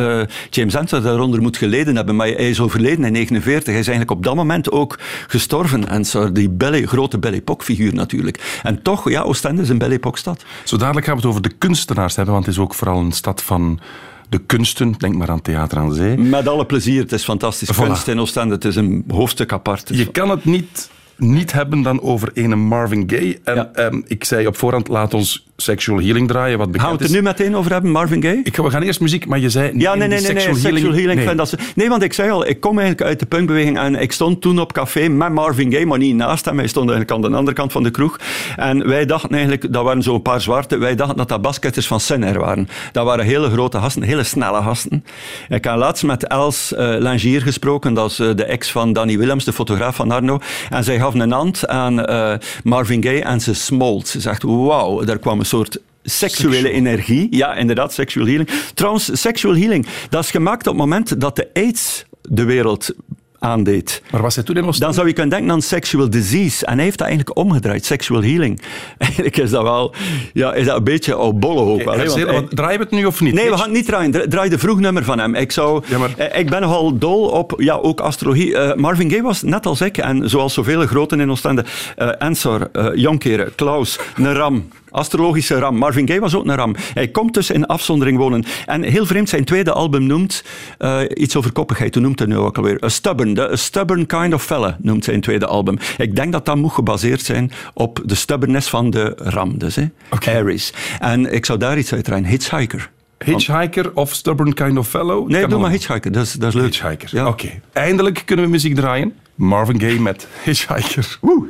[0.50, 3.64] James Ensor daaronder moet geleden hebben, maar hij is overleden in 49.
[3.72, 6.32] Hij is eigenlijk op dat moment ook gestorven, Ensor.
[6.32, 8.61] Die Belle, grote Belle Époque-figuur natuurlijk.
[8.62, 10.44] En toch, ja, Oostende is een Belle Époque-stad.
[10.64, 13.12] Zo dadelijk gaan we het over de kunstenaars hebben, want het is ook vooral een
[13.12, 13.81] stad van
[14.29, 14.92] de kunsten.
[14.92, 16.16] Denk maar aan Theater aan Zee.
[16.18, 17.03] Met alle plezier.
[17.03, 17.72] Het is fantastisch.
[17.72, 17.77] Voilà.
[17.85, 18.55] Kunst in Oostende.
[18.55, 19.88] Het is een hoofdstuk apart.
[19.92, 23.40] Je kan het niet, niet hebben dan over ene Marvin Gaye.
[23.44, 23.70] En Ja.
[23.75, 27.12] ehm, ik zei op voorhand, laat ons Sexual Healing draaien, wat bekend Gaan we het
[27.12, 28.40] er nu meteen over hebben, Marvin Gaye?
[28.42, 29.72] Ik, we gaan eerst muziek, maar je zei...
[29.78, 30.42] Ja, nee, nee, nee, nee.
[30.42, 31.50] Sexual Sexual healing.
[31.74, 31.88] nee.
[31.88, 34.72] want ik zei al, ik kom eigenlijk uit de punkbeweging en ik stond toen op
[34.72, 36.58] café met Marvin Gaye, maar niet naast hem.
[36.58, 38.18] Hij stond eigenlijk aan de andere kant van de kroeg.
[38.56, 42.00] En wij dachten eigenlijk, dat waren zo'n paar zwarte, wij dachten dat dat basketters van
[42.00, 42.68] Senair waren.
[42.92, 45.04] Dat waren hele grote gasten, hele snelle gasten.
[45.48, 49.18] Ik heb laatst met Els eh, Langier gesproken, dat is eh, de ex van Danny
[49.18, 50.38] Willems, de fotograaf van Arno.
[50.70, 54.08] En zij gaf een hand aan eh, Marvin Gaye en ze smolt.
[54.08, 57.26] Ze zegt, wauw, daar kwam een soort seksuele energie.
[57.30, 58.48] Ja, inderdaad, sexual healing.
[58.74, 62.90] Trouwens, sexual healing, dat is gemaakt op het moment dat de AIDS de wereld
[63.38, 64.02] aandeed.
[64.11, 66.66] Maar was hij toen in Dan zou je kunnen denken aan sexual disease.
[66.66, 68.61] En hij heeft dat eigenlijk omgedraaid, sexual healing.
[68.98, 69.94] Eigenlijk is dat wel
[70.32, 71.82] ja, is dat een beetje op bolle hoop.
[71.82, 73.35] wel, hè, want Herzelen, hij- wat- draaien we het nu of niet?
[73.35, 74.11] Nee, we gaan het niet draaien.
[74.11, 75.35] Dra- Draai de vroegnummer van hem.
[75.35, 78.56] Ik, zou, Ja, maar- eh, ik ben nogal dol op ja, ook astrologie.
[78.56, 81.64] Eh, Marvin Gaye was net als ik, en zoals zoveel groten in Oostende,
[81.96, 84.68] eh Ensor, eh Jonkeren, Klaus, een ram.
[84.90, 85.77] Astrologische ram.
[85.77, 86.75] Marvin Gaye was ook een ram.
[86.94, 88.44] Hij komt dus in afzondering wonen.
[88.66, 90.44] En heel vreemd, zijn tweede album noemt
[90.79, 91.94] eh, iets over koppigheid.
[91.94, 92.85] Hoe noemt hij nu ook alweer?
[92.85, 95.79] A stubborn, the, a stubborn kind of fella noemt zijn tweede album.
[95.99, 99.59] Ik denk dat dat moet gebaseerd zijn op de stubbornness van de ram.
[99.59, 99.85] Dus, hè.
[100.27, 100.72] Aries.
[101.01, 102.05] En ik zou daar iets uit.
[102.07, 102.90] Hitchhiker.
[103.25, 105.29] Hitchhiker of Stubborn Kind of Fellow?
[105.29, 105.70] Nee, doe maar.
[105.70, 106.12] Hitchhiker.
[106.12, 106.64] Dat is, dat is leuk.
[106.64, 107.09] Hitchhiker.
[107.12, 107.27] Ja.
[107.27, 107.49] Oké.
[107.72, 109.14] Eindelijk kunnen we muziek draaien.
[109.35, 111.18] Marvin Gaye met Hitchhiker.
[111.20, 111.46] Woe.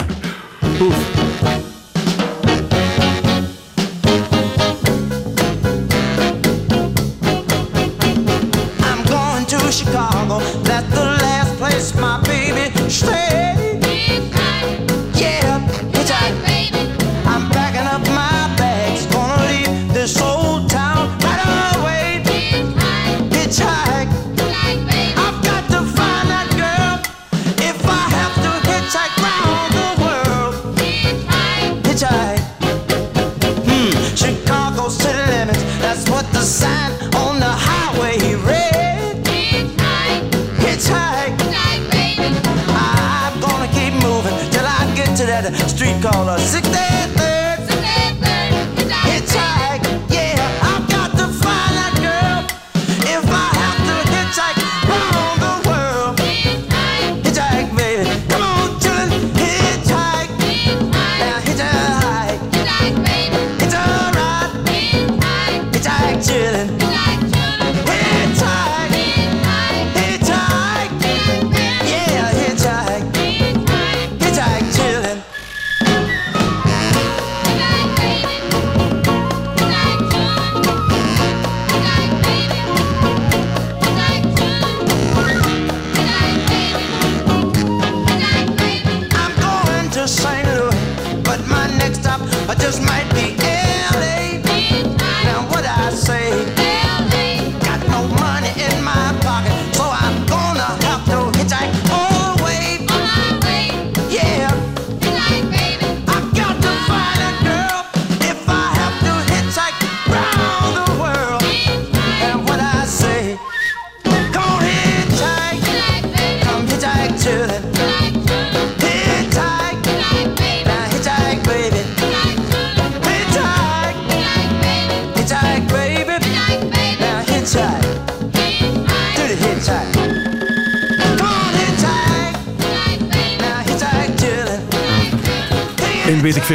[46.36, 46.85] music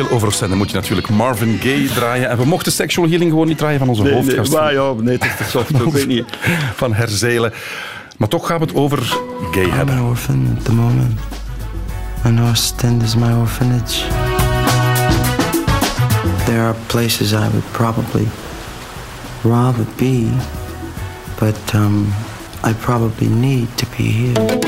[0.07, 2.29] veel over moet je natuurlijk Marvin Gaye draaien.
[2.29, 4.51] En we mochten Sexual Healing gewoon niet draaien van onze hoofdgast.
[4.51, 6.25] waar, ja, nee, het is te soft, ik weet niet.
[6.75, 7.53] Van Herzelen.
[8.17, 9.17] Maar toch gaan we het over
[9.51, 9.95] gay I'm hebben.
[9.95, 11.19] an orphan at the moment.
[12.23, 14.01] And Ostend is my orphanage.
[16.45, 18.27] There are places I would probably
[19.41, 20.27] rather be,
[21.39, 22.13] but um,
[22.65, 24.59] I probably need to be here.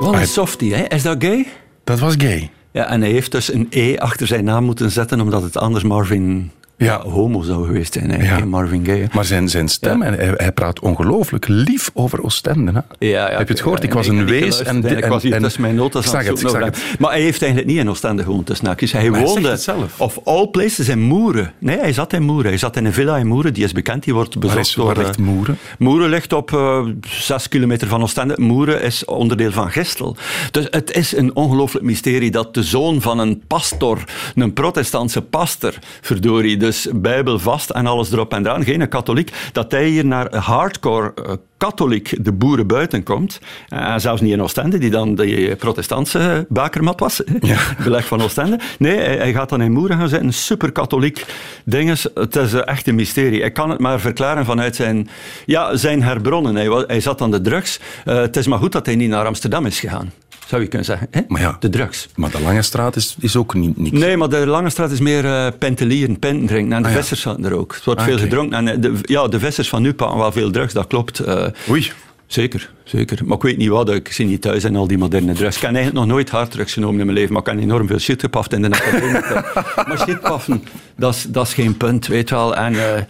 [0.00, 0.82] Wat een softie, hè?
[0.82, 1.46] Is dat gay?
[1.84, 2.50] Dat was gay.
[2.76, 5.84] Ja, en hij heeft dus een E achter zijn naam moeten zetten, omdat het anders
[5.84, 7.00] Marvin Ja.
[7.02, 8.10] homo zou geweest zijn.
[8.10, 8.36] Hè?
[8.38, 8.44] Ja.
[8.44, 9.08] Marvin Gaye.
[9.12, 10.08] Maar zijn, zijn stem, Ja.
[10.08, 12.72] en hij, hij praat ongelooflijk lief over Oostende.
[12.72, 13.06] Hè?
[13.06, 13.82] Ja, ja, Heb je het gehoord?
[13.82, 14.62] Ik was een wees.
[14.62, 16.96] En, Nee, ik was hier tussen mijn notas aan zag het het.
[16.98, 18.92] Maar hij heeft eigenlijk niet in Oostende gewoond, dus snaakjes.
[18.92, 20.00] Hij Maar woonde, zelf.
[20.00, 21.52] of all places, in Moeren.
[21.58, 22.46] Nee, hij zat in Moeren.
[22.46, 24.04] Hij zat in een villa in Moeren, die is bekend.
[24.04, 24.86] Die wordt bezocht is- door...
[24.86, 25.58] waar ligt eh, Moeren?
[25.78, 28.34] Moeren ligt op eh, zes kilometer van Oostende.
[28.38, 30.16] Moeren is onderdeel van Gestel.
[30.50, 35.74] Dus het is een ongelooflijk mysterie dat de zoon van een pastor, een protestantse pastor,
[36.00, 40.36] verdorie, dus Bijbel vast en alles erop en eraan, geen katholiek, dat hij hier naar
[40.36, 43.40] hardcore eh, katholiek de boeren buiten komt.
[43.68, 47.22] Eh, zelfs niet in Oostende, die dan de protestantse bakermat was.
[47.40, 47.58] Ja.
[47.84, 48.58] Beleg van Oostende.
[48.78, 50.32] Nee, hij, hij gaat dan in Moeren gaan zitten.
[50.32, 51.24] Super katholiek
[51.64, 52.06] dinges.
[52.14, 53.40] Het is echt een mysterie.
[53.40, 55.08] Ik kan het maar verklaren vanuit zijn,
[55.44, 56.56] ja, zijn herbronnen.
[56.56, 57.80] Hij, hij zat aan de drugs.
[58.04, 60.12] Eh, het is maar goed dat hij niet naar Amsterdam is gegaan.
[60.46, 61.08] Zou je kunnen zeggen.
[61.10, 61.20] Hè?
[61.28, 61.56] Maar ja.
[61.60, 62.08] De drugs.
[62.14, 63.98] Maar de Lange Straat is, is ook niet niks.
[63.98, 66.72] Nee, maar de Lange Straat is meer eh pentelieren, penten drinken.
[66.76, 67.00] En de Ah, ja.
[67.00, 67.74] vissers zaten er ook.
[67.74, 68.58] Het wordt Ah, veel gedronken.
[68.58, 71.18] En eh, de, ja, de vissers van nu pakken wel veel drugs, dat klopt.
[71.18, 71.92] Eh, Oei.
[72.26, 73.18] Zeker, zeker.
[73.24, 75.56] Maar ik weet niet wat, ik zie niet thuis en al die moderne drugs.
[75.56, 77.98] Ik heb eigenlijk nog nooit harddrugs genomen in mijn leven, maar ik heb enorm veel
[77.98, 79.12] shit gepaft in de academie.
[79.88, 80.62] maar shit paffen,
[80.96, 82.56] dat is, geen punt, weet je wel.
[82.56, 83.02] En, eh,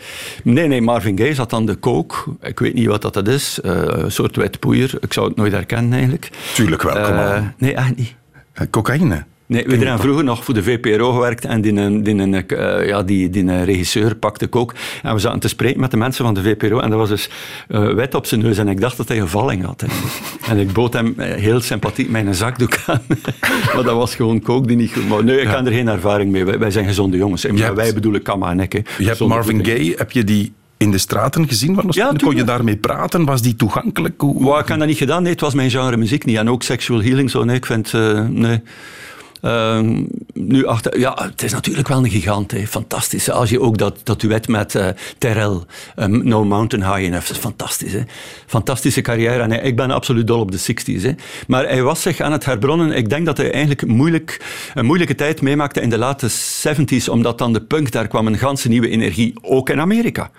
[0.43, 2.17] nee, nee, Marvin Gaye zat aan de coke.
[2.41, 3.61] Ik weet niet wat dat, dat is.
[3.61, 4.95] Eh, een soort wet poeier.
[5.01, 6.31] Ik zou het nooit herkennen eigenlijk.
[6.55, 7.55] Tuurlijk wel, aan.
[7.59, 8.15] nee, echt niet.
[8.71, 9.25] Cocaïne.
[9.49, 12.87] Nee, we hebben vroeger nog voor de VPRO gewerkt en die, een- die, een, eh,
[12.87, 14.75] ja, die, die regisseur pakte ook.
[15.03, 17.29] En we zaten te spreken met de mensen van de VPRO en dat was dus
[17.69, 19.81] eh, wet op zijn neus en ik dacht dat hij een valling had.
[19.81, 19.87] hè.
[20.53, 23.03] En ik bood hem eh, heel sympathiek mijn zakdoek aan.
[23.75, 25.09] maar dat was gewoon kook die niet goed...
[25.09, 26.45] Maar nee, ik heb er geen ervaring mee.
[26.45, 27.43] Wij, wij zijn gezonde jongens.
[27.43, 28.73] Hebt- wij bedoelen Kama en ik.
[28.73, 28.81] hè.
[28.99, 29.65] Je hebt Marvin.
[29.65, 31.75] Gaye, heb je die in de straten gezien?
[31.75, 32.25] Van Oostende?
[32.25, 33.25] Kon je daarmee praten?
[33.25, 34.21] Was die toegankelijk?
[34.21, 35.23] Hoe- Well, ik heb dat niet gedaan.
[35.23, 36.37] Nee, het was mijn genre muziek niet.
[36.37, 37.45] En ook sexual healing zo.
[37.45, 37.93] Nee, ik vind...
[38.29, 38.61] nee.
[39.41, 42.51] Ehm, nu achter, ja, het is natuurlijk wel een gigant.
[42.51, 42.67] Hè.
[42.67, 43.31] Fantastisch.
[43.31, 45.61] Als je ook dat, dat duet met eh Terrell,
[45.97, 47.93] ehm, No Mountain High, heeft, dat is fantastisch.
[47.93, 48.03] Hè.
[48.47, 49.43] Fantastische carrière.
[49.43, 51.03] En ik ben absoluut dol op de 60s.
[51.03, 51.13] Hè.
[51.47, 52.93] Maar hij was zich aan het herbronnen.
[52.93, 54.41] Ik denk dat hij eigenlijk moeilijk,
[54.75, 58.39] een moeilijke tijd meemaakte in de late 70s, omdat dan de punk, daar kwam een
[58.39, 60.31] ganse nieuwe energie, ook in Amerika.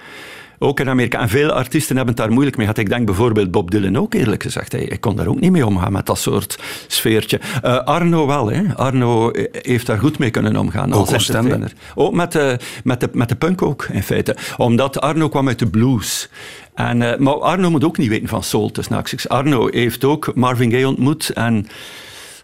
[0.59, 1.19] Ook in Amerika.
[1.19, 2.81] En veel artiesten hebben het daar moeilijk mee gehad.
[2.81, 4.71] Ik denk bijvoorbeeld Bob Dylan ook, eerlijk gezegd.
[4.71, 7.39] Hij, ik kon daar ook niet mee omgaan met dat soort sfeertje.
[7.61, 8.75] Eh, Arno wel, hè.
[8.75, 11.73] Arno eh, heeft daar goed mee kunnen omgaan Ook als entertainer.
[11.95, 14.35] Ook met de, met, de, met de punk ook, in feite.
[14.57, 16.29] Omdat Arno kwam uit de blues.
[16.73, 19.29] En, eh, maar Arno moet ook niet weten van soul, haakjes.
[19.29, 21.67] Arno heeft ook Marvin Gaye ontmoet en...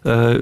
[0.04, 0.34] eh,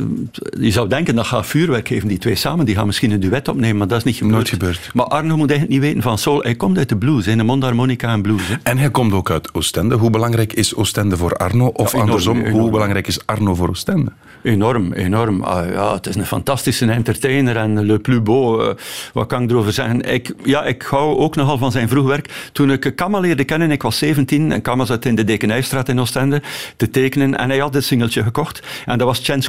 [0.60, 2.66] je zou denken dat gaat vuurwerk geven, die twee samen.
[2.66, 4.34] Die gaan misschien een duet opnemen, maar dat is niet gebeurd.
[4.34, 4.90] Nooit gebeurd.
[4.94, 6.42] Maar Arno moet eigenlijk niet weten van soul.
[6.42, 8.48] Hij komt uit de blues, in de mondharmonica en blues.
[8.48, 8.54] Hè.
[8.62, 9.94] En hij komt ook uit Oostende.
[9.94, 11.66] Hoe belangrijk is Oostende voor Arno?
[11.66, 14.12] Of Ja, enorm, andersom, hoe belangrijk is Arno voor Oostende?
[14.42, 15.42] Enorm, enorm.
[15.42, 18.68] Ah, ja, het is een fantastische entertainer en le plus beau.
[18.68, 18.74] eh,
[19.12, 20.00] wat kan ik erover zeggen?
[20.12, 22.48] Ik, ja, ik hou ook nogal van zijn vroeg werk.
[22.52, 26.00] Toen ik Kama leerde kennen, ik was 17 en Kama zat in de Dekenijstraat in
[26.00, 26.42] Oostende
[26.76, 29.42] te tekenen en hij had dit singeltje gekocht en dat was Chen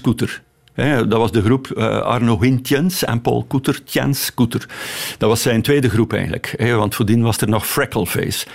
[0.74, 4.70] Hè, dat was de groep eh, Arno Wintjens en Paul Koeter, Tjens Scooter.
[5.18, 6.54] Dat was zijn tweede groep eigenlijk.
[6.58, 8.46] Hè, want voordien was er nog Freckleface.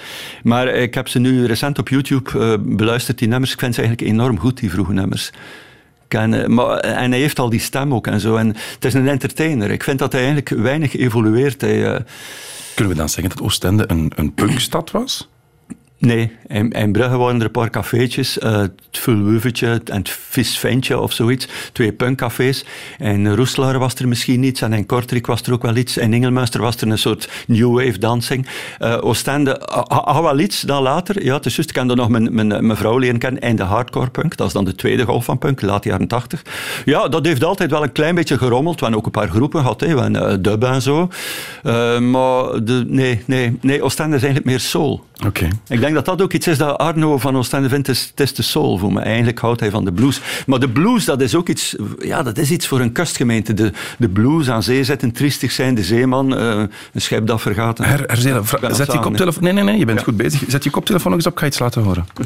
[0.42, 3.52] Maar ik heb ze nu recent op YouTube eh, beluisterd, die nummers.
[3.52, 5.30] Ik vind ze eigenlijk enorm goed, die vroege nummers.
[6.08, 8.37] Eh, maar, en hij heeft al die stem ook en zo.
[8.37, 9.70] En het is een entertainer.
[9.70, 11.61] Ik vind dat hij eigenlijk weinig evolueert.
[11.61, 12.00] Hij, eh,
[12.74, 15.28] Kunnen we dan zeggen dat Oostende een, een punkstad was?
[15.98, 18.38] Nee, in, Brugge waren er een paar cafeetjes.
[18.38, 21.48] eh, het Vulwuvetje en het Visventje of zoiets.
[21.72, 22.64] Twee punkcafés.
[22.98, 24.61] In Roeselaar was er misschien iets.
[24.61, 25.96] En in Kortrijk was er ook wel iets.
[25.96, 28.46] In Ingelmuister was er een soort new wave dancing.
[28.78, 31.24] Eh, Oostende ah, ah, ah, wel iets dan later.
[31.24, 34.11] Ja, het is juist, ik dan nog mijn, mijn, vrouw leren kennen in de hardcore
[34.11, 34.37] punk.
[34.37, 36.42] Dat is dan de tweede golf van punk, laat jaren tachtig.
[36.84, 38.74] Ja, dat heeft altijd wel een klein beetje gerommeld.
[38.74, 39.80] We hebben ook een paar groepen gehad.
[39.80, 39.94] Hè.
[39.94, 41.08] We eh, dub en zo.
[41.98, 45.04] Maar de, nee, nee, nee, Oostende is eigenlijk meer soul.
[45.26, 45.48] Oké.
[45.68, 47.87] Ik denk dat dat ook iets is dat Arno van Oostende vindt.
[47.87, 49.00] Het is, het is de soul voor me.
[49.00, 50.20] Eigenlijk houdt hij van de blues.
[50.46, 53.54] Maar de blues, dat is ook iets, ja, dat is iets voor een kustgemeente.
[53.54, 57.78] De, de blues aan zee zetten, triestig zijn, de zeeman, eh, een schip dat vergaat.
[57.78, 59.42] Her, Herzelen, zet je koptelefoon...
[59.42, 60.04] Nee, nee, nee, je bent Ja.
[60.04, 60.42] goed bezig.
[60.48, 62.07] Zet je koptelefoon nog eens op, ik ga iets laten horen.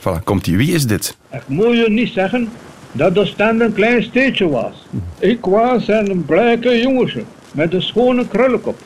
[0.00, 0.56] Voilà, komt ie.
[0.56, 1.16] Wie is dit?
[1.32, 2.48] Ik moet je niet zeggen
[2.92, 4.74] dat Oostende een klein steedje was.
[5.18, 8.78] Ik was een blijke jongetje met een schone krullenkop.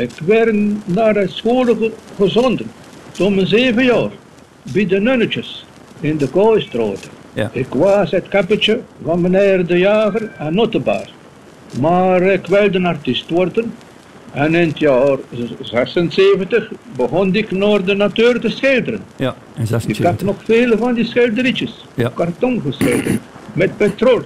[0.00, 0.54] Ik werd
[0.86, 2.66] naar de school ge- gezonden,
[3.12, 4.10] toen mijn zeven jaar,
[4.62, 5.64] bij de nunnetjes
[6.00, 7.08] in de Kooistraat.
[7.32, 7.50] Ja.
[7.52, 11.10] Ik was het kappetje van meneer de Jager en Nottebaar.
[11.80, 13.72] Maar ik wilde een artiest worden.
[14.32, 15.16] En in het jaar
[15.60, 19.00] 76 begon ik naar de natuur te schilderen.
[19.16, 20.04] Ja, in Ik 76.
[20.06, 21.04] heb nog vele van die
[21.94, 22.06] Ja.
[22.06, 23.20] op karton geschreven.
[23.52, 24.20] Met petrol.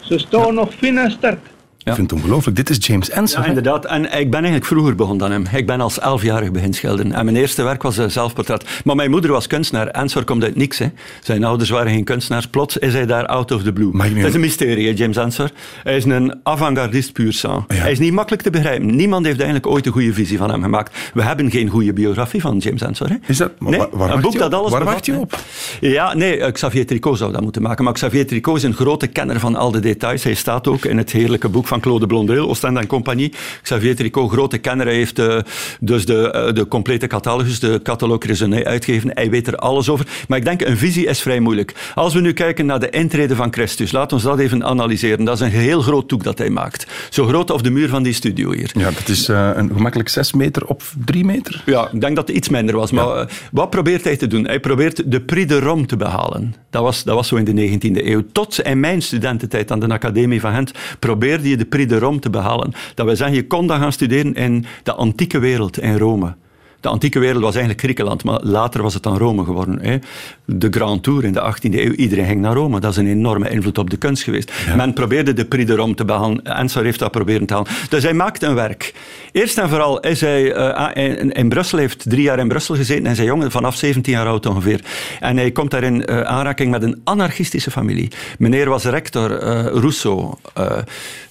[0.00, 1.38] Ze staan nog fin en sterk.
[1.84, 2.56] Ik vind het ongelooflijk.
[2.56, 3.40] Dit is James Ensor.
[3.42, 3.84] Ja, inderdaad.
[3.86, 5.56] En ik ben eigenlijk vroeger begonnen dan hem.
[5.56, 7.12] Ik ben als elfjarig begin schilderen.
[7.12, 8.64] En mijn eerste werk was een zelfportret.
[8.84, 9.86] Maar mijn moeder was kunstenaar.
[9.86, 10.78] Ensor komt uit niks.
[10.78, 10.86] Hè.
[11.22, 12.46] Zijn ouders waren geen kunstenaars.
[12.46, 13.90] Plots is hij daar out of the blue.
[13.96, 15.50] Dat is een mysterie, hè, James Ensor.
[15.82, 17.64] Hij is een avant-gardist puur sang.
[17.68, 17.74] Ja.
[17.74, 18.96] Hij is niet makkelijk te begrijpen.
[18.96, 20.96] Niemand heeft eigenlijk ooit een goede visie van hem gemaakt.
[21.14, 23.08] We hebben geen goede biografie van James Ensor.
[23.08, 23.16] Hè.
[23.26, 25.38] Is dat- nee, waar- waar een boek dat alles Waar wacht je op?
[25.80, 27.84] Ja, nee, eh, Xavier Tricot zou dat moeten maken.
[27.84, 30.24] Maar Xavier Tricot is een grote kenner van al de details.
[30.24, 33.32] Hij staat ook in het heerlijke boek van Claude Blondeel, Oostende en Compagnie.
[33.62, 34.86] Xavier Tricot, grote kenner.
[34.86, 35.38] Hij heeft eh,
[35.80, 39.10] dus de, eh, de complete catalogus, de catalogue raisonné uitgegeven.
[39.14, 40.06] Hij weet er alles over.
[40.28, 41.74] Maar ik denk, een visie is vrij moeilijk.
[41.94, 45.24] Als we nu kijken naar de intrede van Christus, laten we dat even analyseren.
[45.24, 46.86] Dat is een heel groot doek dat hij maakt.
[47.10, 48.70] Zo groot als de muur van die studio hier.
[48.74, 51.62] Ja, dat is eh, een gemakkelijk 6 meter op 3 meter.
[51.66, 52.90] Ja, ik denk dat het iets minder was.
[52.90, 54.46] Maar wat probeert hij te doen?
[54.46, 56.54] Hij probeert de Prix de Rome te behalen.
[56.70, 58.22] Dat was, dat was zo in de 19e eeuw.
[58.32, 62.18] Tot in mijn studententijd aan de Academie van Gent probeerde je de Prix de Rome
[62.18, 62.72] te behalen.
[62.94, 66.34] Dat wil zeggen, je kon dan gaan studeren in de antieke wereld in Rome.
[66.82, 69.78] De antieke wereld was eigenlijk Griekenland, maar later was het dan Rome geworden.
[69.82, 69.98] Hè.
[70.44, 72.80] De Grand Tour in de 18e eeuw, iedereen ging naar Rome.
[72.80, 74.52] Dat is een enorme invloed op de kunst geweest.
[74.76, 76.42] Men probeerde de Prix de Rome te behalen.
[76.42, 77.70] Ensor heeft dat proberen te halen.
[77.88, 78.94] Dus hij maakte een werk.
[79.32, 83.06] Eerst en vooral is hij eh, in, in Brussel, heeft drie jaar in Brussel gezeten
[83.06, 84.80] en zijn jongen vanaf 17 jaar oud ongeveer.
[85.20, 88.10] En hij komt daar in eh, aanraking met een anarchistische familie.
[88.38, 90.34] Meneer was rector, eh, Rousseau.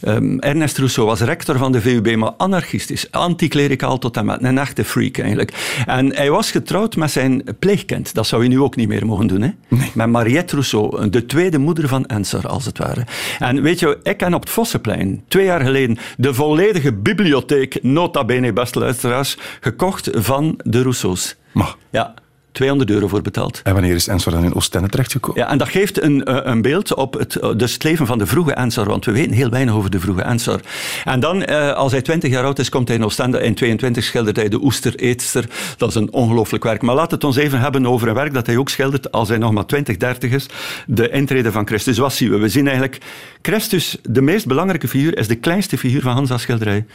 [0.01, 4.43] ehm, Ernest Rousseau was rector van de VUB, maar anarchistisch, anticlericaal tot en met.
[4.43, 5.40] Een echte freak eigenlijk.
[5.85, 8.13] En hij was getrouwd met zijn pleegkind.
[8.13, 9.41] Dat zou je nu ook niet meer mogen doen.
[9.41, 9.49] Hè?
[9.93, 13.05] Met Mariette Rousseau, de tweede moeder van Ensor, als het ware.
[13.39, 18.25] En weet je, ik ken op het Vossenplein twee jaar geleden de volledige bibliotheek, nota
[18.25, 21.35] bene, beste luisteraars, gekocht van de Rousseaus.
[21.51, 21.75] Maar.
[21.89, 22.13] Ja.
[22.51, 23.59] 200 euro voor betaald.
[23.63, 25.41] En wanneer is Ensor dan in Oostende terechtgekomen?
[25.41, 28.17] Ja, en dat geeft een, eh, een beeld op het, eh, dus het leven van
[28.17, 30.59] de vroege Ensor, want we weten heel weinig over de vroege Ensor.
[31.03, 33.41] En dan, eh, als hij 20 jaar oud is, komt hij in Oostende.
[33.41, 35.45] In 22 schildert hij de Oester Eetster.
[35.77, 36.81] Dat is een ongelooflijk werk.
[36.81, 39.37] Maar laat het ons even hebben over een werk dat hij ook schildert als hij
[39.37, 40.45] nog maar 20, 30 is.
[40.85, 41.97] De intrede van Christus.
[41.97, 42.37] Wat zien we?
[42.37, 42.97] We zien eigenlijk
[43.41, 46.85] Christus, de meest belangrijke figuur, is de kleinste figuur van Hansa's schilderij.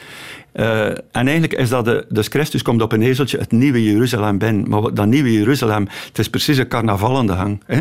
[0.57, 4.39] Uh, en eigenlijk is dat de, dus Christus komt op een ezeltje het nieuwe Jeruzalem
[4.39, 4.69] binnen.
[4.69, 7.63] Maar dat nieuwe Jeruzalem, het is precies een carnaval aan de gang.
[7.67, 7.81] Hè?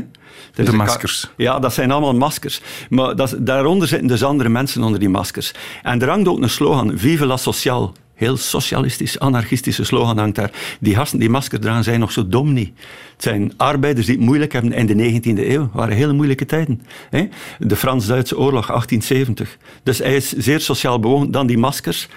[0.53, 1.29] De maskers.
[1.37, 2.61] Ja, dat zijn allemaal maskers.
[2.89, 5.53] Maar dat, daaronder zitten dus andere mensen onder die maskers.
[5.83, 7.91] En er hangt ook een slogan, Vive la Sociale.
[8.15, 10.51] Heel socialistisch, anarchistische slogan hangt daar.
[10.79, 12.71] Die gasten die dragen zijn nog zo dom niet.
[13.13, 15.61] Het zijn arbeiders die het moeilijk hebben in de 19e eeuw.
[15.61, 16.81] Het waren hele moeilijke tijden.
[17.09, 17.27] Hè?
[17.59, 19.57] De Frans-Duitse oorlog, 1870.
[19.83, 21.31] Dus hij is zeer sociaal bewogen.
[21.31, 22.07] Dan die maskers.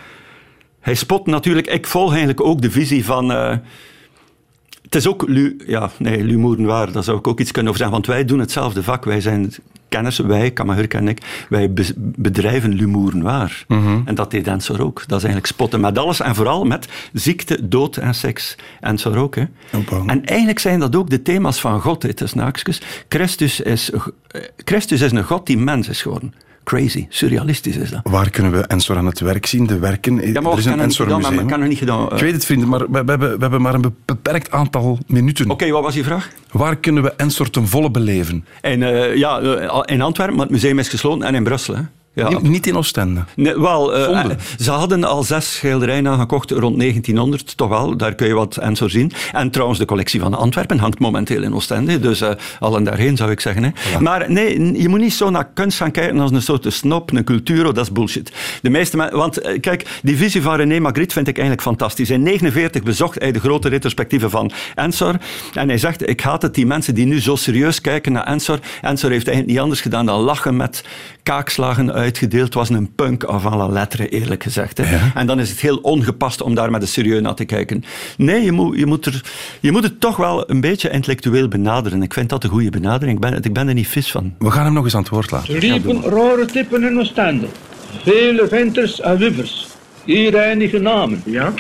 [0.81, 3.31] Hij spot natuurlijk, ik volg eigenlijk ook de visie van.
[3.31, 3.55] Uh,
[4.83, 8.03] het is ook, lu, ja, nee, lumoerenwaar, daar zou ik ook iets kunnen over zeggen,
[8.03, 9.05] want wij doen hetzelfde vak.
[9.05, 9.53] Wij zijn
[9.89, 13.65] kenners, wij, Kamahurk en ik, wij be, bedrijven lumoerenwaar.
[13.69, 14.03] Mm -hmm.
[14.05, 14.99] En dat deed Ensor ook.
[15.07, 18.57] Dat is eigenlijk spotten met alles en vooral met ziekte, dood en seks.
[18.81, 19.35] Ensor ook.
[19.35, 19.45] Hè.
[20.07, 22.83] En eigenlijk zijn dat ook de thema's van God, hè, tussen haakjes.
[23.09, 23.91] Christus is,
[24.57, 26.35] Christus is een God die mens is geworden
[26.69, 28.01] crazy, surrealistisch is dat.
[28.03, 29.67] Waar kunnen we Ensor aan het werk zien?
[29.67, 30.33] De werken?
[30.33, 31.37] Ja, maar er is een Ensor gedaan, museum.
[31.37, 32.07] maar kan er niet gedaan.
[32.07, 32.13] Uh...
[32.13, 35.45] Ik weet het, vrienden, maar we, we, hebben, we hebben maar een beperkt aantal minuten.
[35.45, 36.31] Oké, okay, wat was je vraag?
[36.51, 38.45] Waar kunnen we Ensor ten volle beleven?
[38.61, 39.41] En, uh, ja,
[39.85, 41.77] in Antwerpen, maar het museum is gesloten, en in Brussel.
[41.77, 41.83] Hè.
[42.19, 42.29] Ja.
[42.29, 43.25] Niet, niet in Oostende?
[43.37, 44.27] Nee, wel, uh,
[44.59, 47.97] ze hadden al zes schilderijen aangekocht rond 1900, toch wel.
[47.97, 49.13] Daar kun je wat Ensor zien.
[49.33, 52.01] En trouwens, de collectie van Antwerpen hangt momenteel in Oostende.
[52.01, 53.63] Dus uh, al en daarheen zou ik zeggen.
[53.63, 53.71] Hè.
[53.93, 54.01] Ja.
[54.01, 57.25] Maar nee, je moet niet zo naar kunst gaan kijken als een soort snop, een
[57.25, 57.65] cultuur.
[57.65, 58.33] Dat is bullshit.
[58.63, 62.11] De meeste want uh, kijk, die visie van René Magritte vind ik eigenlijk fantastisch.
[62.11, 65.17] In 1949 bezocht hij de grote retrospectieve van Ensor.
[65.55, 68.59] En hij zegt, ik haat het, die mensen die nu zo serieus kijken naar Ensor.
[68.81, 70.85] Ensor heeft eigenlijk niet anders gedaan dan lachen met
[71.29, 72.55] kaakslagen uitgedeeld.
[72.55, 74.79] was een punk avant la lettre, eerlijk gezegd.
[74.79, 74.91] Hè.
[74.91, 75.11] Ja.
[75.15, 77.85] En dan is het heel ongepast om daar met een serieus naar te kijken.
[78.17, 79.23] Nee, je moet, je, moet er,
[79.61, 82.03] je moet het toch wel een beetje intellectueel benaderen.
[82.03, 83.17] Ik vind dat een goede benadering.
[83.17, 84.35] Ik ben, ik ben er niet vis van.
[84.39, 85.55] We gaan hem nog eens aan het woord laten.
[85.55, 87.47] Er liepen rare typen in Oostende.
[88.03, 89.67] Vele venters en wubbers.
[90.05, 91.23] Hier enige namen.
[91.25, 91.53] Ja?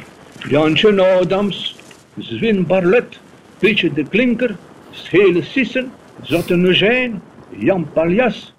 [0.48, 1.76] Jantje Adams,
[2.18, 3.18] Zwin Barlet,
[3.58, 4.56] Pietje de Klinker,
[4.90, 5.90] Schele Sissen,
[6.22, 7.22] Zotte Neugijn,
[7.58, 8.56] Jan Paljas.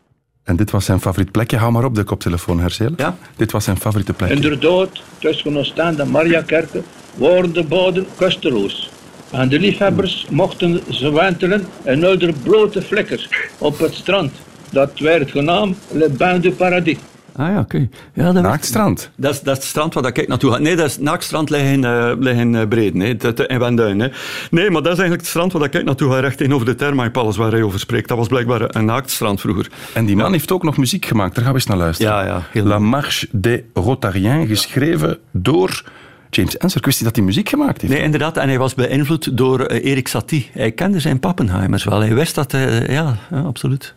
[0.49, 1.57] En dit was zijn favoriet plekje.
[1.57, 2.91] Hou maar op de koptelefoon, Herzeel.
[2.97, 3.17] Ja?
[3.35, 4.35] Dit was zijn favoriete plekje.
[4.35, 6.81] Inderdaad, tussen Oostende en Mariakerke
[7.15, 8.89] worden de boden kusteloos.
[9.31, 14.31] En de liefhebbers mochten ze wentelen in ouder blote vlekkers op het strand.
[14.69, 16.97] Dat werd genaamd Le Bain du Paradis.
[17.39, 17.75] Ah ja, oké.
[17.75, 17.89] Okay.
[18.13, 19.09] Ja, dat Naaktstrand?
[19.15, 20.57] Dat is, dat is het strand waar ik naartoe ga.
[20.57, 23.47] Nee, dat is Naaktstrand ligt in, uh, ligt in uh, Breden, hè.
[23.47, 23.99] In Wenduin.
[23.99, 24.07] Hè.
[24.51, 27.11] Nee, maar dat is eigenlijk het strand waar ik naartoe ga, recht tegenover de Thermae
[27.11, 28.07] Palace waar hij over spreekt.
[28.07, 29.69] Dat was blijkbaar een naaktstrand vroeger.
[29.93, 30.31] En die man ja.
[30.31, 32.13] heeft ook nog muziek gemaakt, daar gaan we eens naar luisteren.
[32.13, 32.41] Ja, ja.
[32.51, 35.83] Heel La Marche des Rotariens, geschreven door...
[36.29, 37.93] James Ensor, wist hij dat hij muziek gemaakt heeft?
[37.93, 38.37] Nee, inderdaad.
[38.37, 40.49] En hij was beïnvloed door uh, Erik Satie.
[40.53, 41.99] Hij kende zijn Pappenheimers wel.
[41.99, 42.51] Hij wist dat...
[42.51, 43.93] ja, ja, absoluut.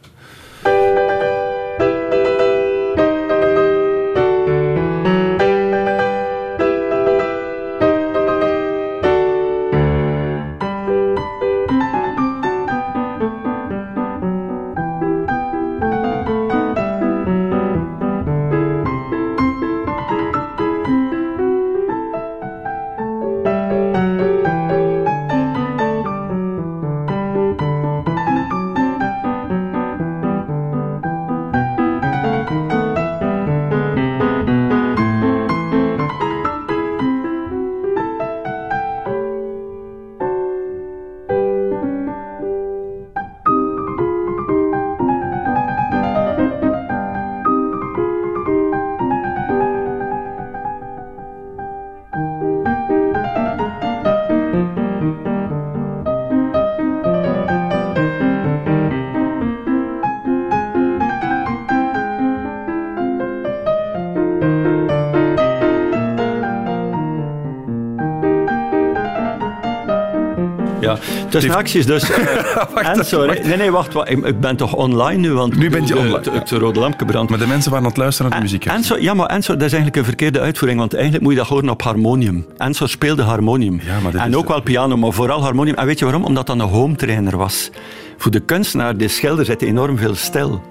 [71.33, 72.11] Tussen haakjes dus.
[72.11, 73.41] eh, en sorry.
[73.47, 73.93] Nee, nee, wacht.
[73.93, 74.11] wacht.
[74.11, 75.33] Ik, ik ben toch online nu?
[75.33, 77.31] Want Nu ben je online, Het, het rode lampje brandt.
[77.31, 78.65] Maar de mensen waren aan het luisteren naar de muziek.
[78.65, 81.49] Enzo, ja, maar Enzo, dat is eigenlijk een verkeerde uitvoering, want eigenlijk moet je dat
[81.49, 82.47] horen op harmonium.
[82.57, 83.81] Enzo speelde harmonium.
[83.85, 85.75] Ja, maar en is ook de- wel piano, maar vooral harmonium.
[85.77, 86.25] En weet je waarom?
[86.25, 87.71] Omdat dat een home trainer was.
[88.19, 90.63] Voor de kunstenaar, de schilder, zit enorm veel stil.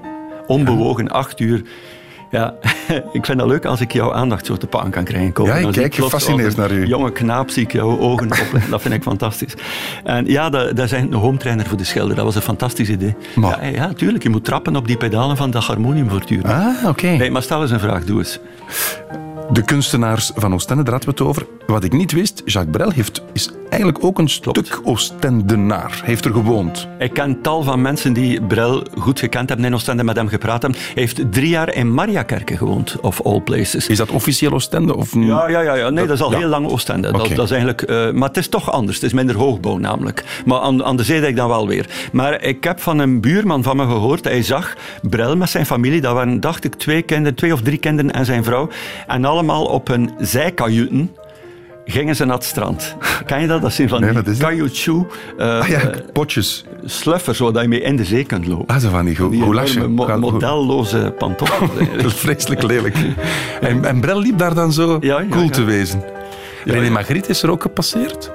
[0.48, 1.62] Onbewogen, acht uur.
[2.32, 2.54] Ja,
[3.18, 5.32] ik vind dat leuk als ik jouw aandacht zo te pakken kan krijgen.
[5.34, 5.60] Kopen.
[5.62, 6.86] Ja, ik kijk gefascineerd naar u.
[6.88, 8.70] Jonge knaap zie ik jouw ogen opleggen.
[8.70, 9.54] Dat vind ik fantastisch.
[10.04, 12.16] En ja, dat, eigenlijk een home trainer voor de schilder.
[12.16, 13.16] Dat was een fantastisch idee.
[13.36, 14.24] Maar- Ja, ja, tuurlijk.
[14.24, 16.48] Je moet trappen op die pedalen van dat harmonium voortdurend.
[16.54, 17.08] Ah, oké.
[17.08, 18.40] Nee, maar stel eens een vraag, doe eens.
[19.52, 21.46] De kunstenaars van Oostende, daar hadden we het over.
[21.68, 26.02] Wat ik niet wist, Jacques Brel heeft, is eigenlijk ook een stuk Oostendenaar.
[26.04, 26.88] Heeft er gewoond.
[27.00, 30.62] Ik ken tal van mensen die Brel goed gekend hebben in Oostende, met hem gepraat
[30.62, 30.80] hebben.
[30.82, 33.88] Hij heeft drie jaar in Mariakerke gewoond, of all places.
[33.88, 34.96] Is dat officieel Oostende?
[34.96, 35.14] Of...
[35.16, 35.90] Ja, ja, ja, ja.
[35.90, 36.38] Nee, dat is al Ja.
[36.38, 37.12] heel lang Oostende.
[37.12, 38.96] Dat, dat is eigenlijk, eh, maar het is toch anders.
[38.96, 40.24] Het is minder hoogbouw namelijk.
[40.46, 41.86] Maar aan, aan de zeedijk dan wel weer.
[42.12, 46.02] Maar ik heb van een buurman van me gehoord, hij zag Brel met zijn familie,
[46.02, 48.70] dat waren, dacht ik, twee kinderen, twee of drie kinderen en zijn vrouw.
[49.08, 51.12] En allemaal op hun zijkajutten
[51.86, 52.96] gingen ze naar het strand.
[53.26, 53.62] Ken je dat?
[53.62, 56.66] Dat zijn van Nee, die caoutchouc uh, Ah ja, eh, potjes.
[56.86, 58.76] sluffers, zodat je mee in de zee kunt lopen.
[58.76, 61.72] Ah, zo van die go- Die mo- modelloze pantoffels.
[61.98, 62.96] Dat is vreselijk lelijk.
[63.62, 66.04] En, en Brel liep daar dan zo Ja, ja, cool te wezen.
[66.66, 66.90] René.
[66.90, 68.32] Magritte is er ook gepasseerd.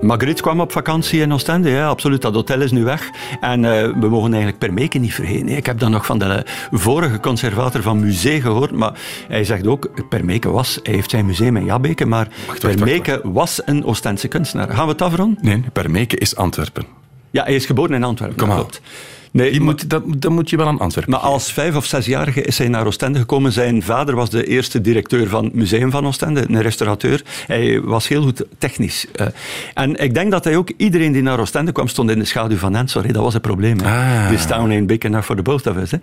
[0.00, 2.22] Margriet kwam op vakantie in Oostende, ja, absoluut.
[2.22, 3.10] Dat hotel is nu weg.
[3.40, 5.48] En eh, we mogen eigenlijk Permeke niet vergeten.
[5.48, 10.08] Ik heb dat nog van de vorige conservator van Musee gehoord, maar hij zegt ook,
[10.08, 14.28] Permeke was, hij heeft zijn museum in Jabbeke, maar wacht, wacht, Permeke was een Oostendse
[14.28, 14.68] kunstenaar.
[14.68, 15.38] Gaan we het afronden?
[15.40, 16.84] Nee, Permeke is Antwerpen.
[17.30, 18.88] Ja, hij is geboren in Antwerpen, Kom dat aan.
[19.36, 22.42] Nee, Die moet, dat, dat moet je wel aan Antwerpen Maar als vijf- of zesjarige
[22.42, 23.52] is hij naar Oostende gekomen.
[23.52, 27.22] Zijn vader was de eerste directeur van het Museum van Oostende, een restaurateur.
[27.46, 29.06] Hij was heel goed technisch.
[29.14, 29.26] eh.
[29.74, 32.56] en ik denk dat hij ook, iedereen die naar Oostende kwam, stond in de schaduw
[32.56, 33.04] van Ensor.
[33.04, 33.12] hè.
[33.12, 33.80] Dat was het probleem.
[33.80, 34.28] Ah.
[34.28, 35.90] This town ain't big enough for the both of us.
[35.90, 35.98] Hè.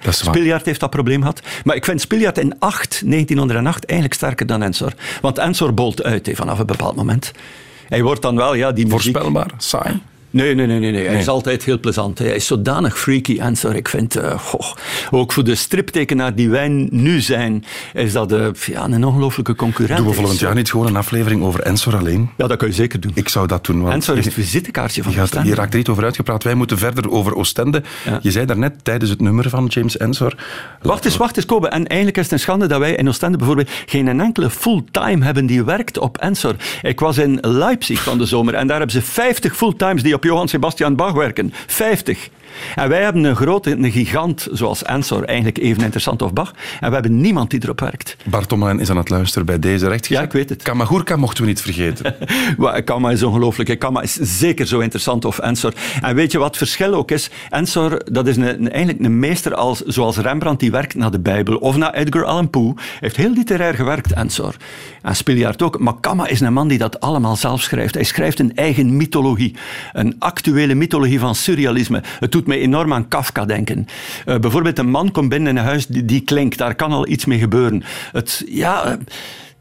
[0.66, 1.42] Heeft dat probleem gehad.
[1.64, 4.94] Maar ik vind Spiljaard in 8, 1908 eigenlijk sterker dan Ensor.
[5.22, 7.32] Want Ensor bolt uit vanaf een bepaald moment.
[7.88, 9.14] Hij wordt dan wel, ja, die muziek...
[9.16, 10.02] Voorspelbaar, saai.
[10.34, 11.08] Nee, nee, nee, nee, nee.
[11.08, 12.20] Hij is altijd heel plezant.
[12.20, 13.70] Hij is zodanig freaky en zo.
[13.70, 14.72] Ik vind, eh, goh,
[15.12, 19.98] ook voor de striptekenaar die wij nu zijn, is dat eh, ja, een ongelooflijke concurrent.
[19.98, 22.30] Doen we volgend jaar niet gewoon een aflevering over Ensor alleen?
[22.38, 23.12] Ja, dat kun je zeker doen.
[23.14, 23.82] Ik zou dat doen.
[23.82, 25.50] Want Ensor is het visitekaartje van je, gaat, Oostende.
[25.50, 26.44] je raakt er niet over uitgepraat.
[26.44, 27.84] Wij moeten verder over Oostende.
[28.06, 28.20] Ja.
[28.22, 30.36] Je zei daarnet tijdens het nummer van James Ensor.
[30.82, 31.68] Wacht eens, wacht eens, Kobe.
[31.68, 35.46] En eigenlijk is het een schande dat wij in Oostende bijvoorbeeld geen enkele fulltime hebben
[35.46, 36.56] die werkt op Ensor.
[36.82, 40.23] Ik was in Leipzig van de zomer en daar hebben ze 50 fulltimes die op
[40.24, 41.54] Johann Sebastian Bach werken.
[41.68, 42.32] 50.
[42.76, 46.54] En wij hebben een grote, een gigant zoals Ensor, eigenlijk even interessant als Bach.
[46.80, 48.18] En we hebben niemand die erop werkt.
[48.26, 50.08] Bart is aan het luisteren bij deze recht.
[50.08, 50.64] Ja, ik weet het.
[50.64, 52.16] Kamagurka mochten we niet vergeten.
[52.86, 53.80] Kama is ongelooflijk.
[53.80, 55.74] Kama is zeker zo interessant of Ensor.
[56.02, 57.30] En weet je wat het verschil ook is?
[57.50, 61.20] Ensor, dat is een, een- eigenlijk een meester als, zoals Rembrandt, die werkt naar de
[61.20, 61.58] Bijbel.
[61.58, 62.74] Of naar Edgar Allan Poe.
[62.76, 64.56] Hij heeft heel literair gewerkt, Ensor.
[65.02, 65.80] En Spiljaard ook.
[65.80, 67.94] Maar Kama is een man die dat allemaal zelf schrijft.
[67.94, 69.56] Hij schrijft een eigen mythologie.
[69.94, 72.02] Een actuele mythologie van surrealisme.
[72.20, 73.88] Het doet mij enorm aan Kafka denken.
[74.26, 76.58] Eh, bijvoorbeeld een man komt binnen in een huis die, die klinkt.
[76.58, 77.84] Daar kan al iets mee gebeuren.
[78.12, 78.86] Het, ja...
[78.86, 78.94] eh,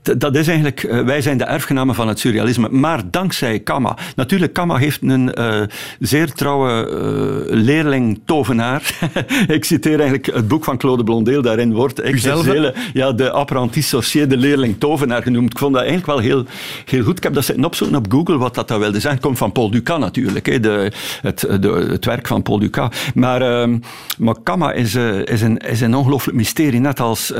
[0.02, 3.96] Dat is eigenlijk, eh, wij zijn de erfgenamen van het surrealisme, maar dankzij Kama.
[4.16, 5.62] Natuurlijk, Kama heeft een eh,
[5.98, 8.98] zeer trouwe eh, leerling tovenaar.
[9.48, 12.00] ik citeer eigenlijk het boek van Claude Blondeel, daarin wordt?
[12.00, 15.52] Exercele, ja, de apprenti sorcier, de leerling tovenaar genoemd.
[15.52, 16.44] Ik vond dat eigenlijk wel heel,
[16.84, 17.16] heel goed.
[17.16, 19.14] Ik heb dat zitten opzoeken op Google, wat dat, dat wilde zijn.
[19.14, 22.88] Het komt van Paul Dukas natuurlijk, hè, de, het, de, het werk van Paul Dukas.
[23.14, 23.78] Maar, ehm,
[24.18, 24.94] maar Kama is,
[25.24, 27.32] is, een, is een ongelooflijk mysterie, net als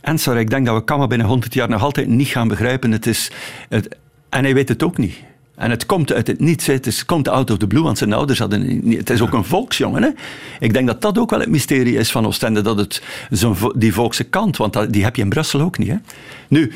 [0.00, 0.38] Ensor.
[0.38, 2.92] Ik denk dat we Kama binnen 100 jaar nog altijd niet gaan begrijpen.
[2.92, 3.30] Het is,
[3.68, 3.96] het,
[4.28, 5.14] en hij weet het ook niet.
[5.60, 6.66] En het komt uit het niets.
[6.66, 8.82] Het is, komt out of the blue, want zijn ouders hadden...
[8.96, 10.02] Het is ook een volksjongen.
[10.02, 10.08] Hè?
[10.60, 13.02] Ik denk dat dat ook wel het mysterie is van Oostende, dat het
[13.74, 15.88] die volkse kant, want dat, die heb je in Brussel ook niet.
[15.88, 15.96] Hè?
[16.48, 16.72] Nu,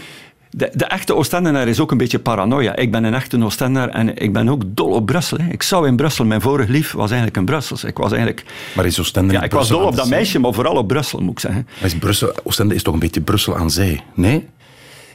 [0.50, 2.76] de, de echte Oostendenaar is ook een beetje paranoia.
[2.76, 5.38] Ik ben een echte Oostendenaar en ik ben ook dol op Brussel.
[5.38, 5.52] Hè.
[5.52, 7.84] Ik zou in Brussel, mijn vorig lief was eigenlijk een Brussels.
[7.84, 8.44] Ik was eigenlijk...
[8.74, 11.20] Maar is Oostende Ja, ik was Brussel dol op dat meisje, maar vooral op Brussel,
[11.20, 11.66] moet ik zeggen.
[11.80, 14.00] Maar is Brussel, Oostende is toch een beetje Brussel aan zee?
[14.14, 14.48] Nee?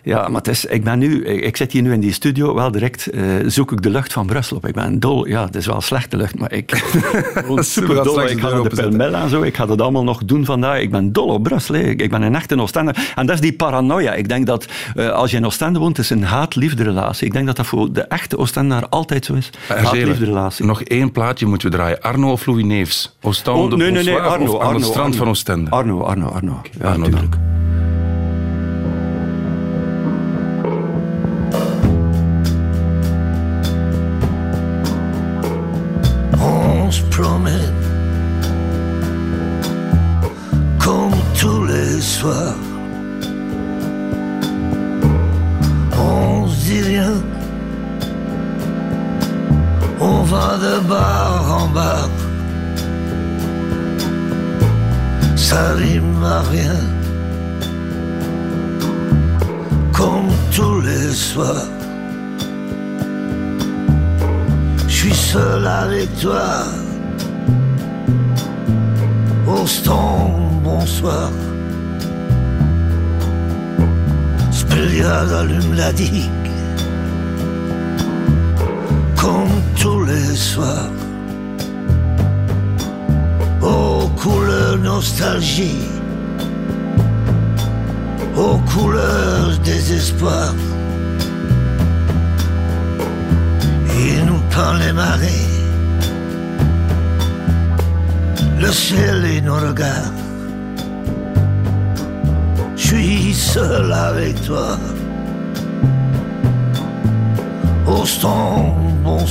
[0.03, 2.71] Ja, maar het is, ik, ben nu, ik, zit hier nu in die studio, wel
[2.71, 4.67] direct eh, zoek ik de lucht van Brussel op.
[4.67, 6.83] Ik ben dol, ja, het is wel slechte lucht, maar ik
[7.57, 8.23] super dol.
[8.23, 8.97] Ik ga de openzetten.
[8.97, 10.79] Pelmel en zo, ik ga dat allemaal nog doen vandaag.
[10.79, 13.13] Ik ben dol op Brussel, ik, ben een echte Oostender.
[13.15, 14.13] En dat is die paranoia.
[14.13, 17.27] Ik denk dat eh, als je in Oostende woont, is een haat-liefde relatie.
[17.27, 19.49] Ik denk dat dat voor de echte Oostendenaar altijd zo is.
[19.67, 20.65] Haat-liefde relatie.
[20.65, 22.01] Nog één plaatje moeten we draaien.
[22.01, 23.17] Arno of Louis Neefs?
[23.21, 25.17] Oostende, Oh, nee, nee, nee, Arno, of aan Arno, het strand Arno.
[25.17, 25.69] van Oostende?
[25.69, 26.61] Arno, Arno, Arno.
[26.79, 27.58] Ja, Arno natuurlijk.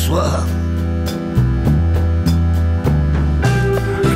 [0.09, 0.68] Bonsoir.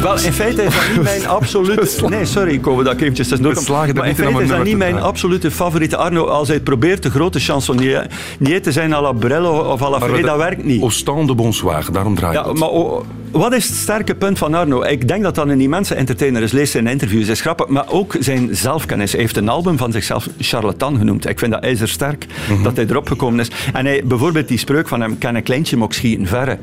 [0.03, 2.07] Wel, in feite is dat niet mijn absolute...
[2.09, 3.63] Nee, sorry, dat ik eventjes tussendoor kom.
[3.65, 6.25] slagen er Maar in feite is dat niet mijn absolute favoriete Arno.
[6.27, 8.07] Als hij probeert de grote chansonnier
[8.39, 10.83] niet te zijn à la Brel of à la dat werkt niet.
[10.83, 14.55] Austin de Bonsoir, daarom draai ik Ja, maar o- wat is het sterke punt van
[14.55, 14.83] Arno?
[14.83, 16.53] Ik denk dat dat een immense entertainer is.
[16.53, 17.67] Lees zijn interviews, is grappig.
[17.67, 19.13] Maar ook zijn zelfkennis.
[19.13, 21.29] Hij heeft een album van zichzelf Charlatan genoemd.
[21.29, 22.63] Ik vind dat ijzersterk Mhm.
[22.63, 23.51] dat hij erop gekomen is.
[23.73, 26.59] En hij, bijvoorbeeld die spreuk van hem, kan een kleintje mok schieten verre.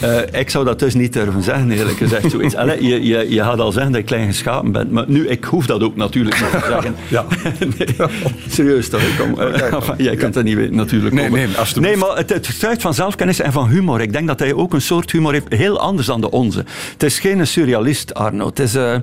[0.00, 2.30] Eh, ik zou dat dus niet durven zeggen, eerlijk gezegd.
[2.30, 2.54] Zoiets.
[2.66, 4.90] Allee, je, je, je gaat al zeggen dat je klein geschapen bent.
[4.90, 6.94] Maar nu, ik hoef dat ook natuurlijk niet te zeggen.
[7.08, 7.24] Ja.
[7.78, 8.08] Nee,
[8.48, 9.00] serieus toch?
[9.00, 11.14] Ik Kom, eh, jij kunt dat niet weten, natuurlijk.
[11.14, 11.96] Nee, nee, alsjeblieft.
[11.96, 14.00] Nee, maar het, het getuigt van zelfkennis en van humor.
[14.00, 16.64] Ik denk dat hij ook een soort humor heeft, heel anders dan de onze.
[16.92, 18.46] Het is geen surrealist, Arno.
[18.46, 18.74] Het is...
[18.74, 18.96] eh,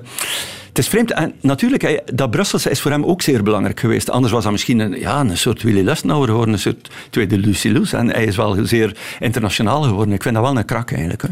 [0.74, 1.12] het is vreemd.
[1.12, 4.10] En natuurlijk, dat Brusselse is voor hem ook zeer belangrijk geweest.
[4.10, 7.68] Anders was hij misschien een, ja, een soort Willy Lustnauer geworden, een soort tweede Lucy
[7.68, 7.92] Loes.
[7.92, 10.14] En hij is wel zeer internationaal geworden.
[10.14, 11.22] Ik vind dat wel een krak eigenlijk.
[11.22, 11.28] Hè.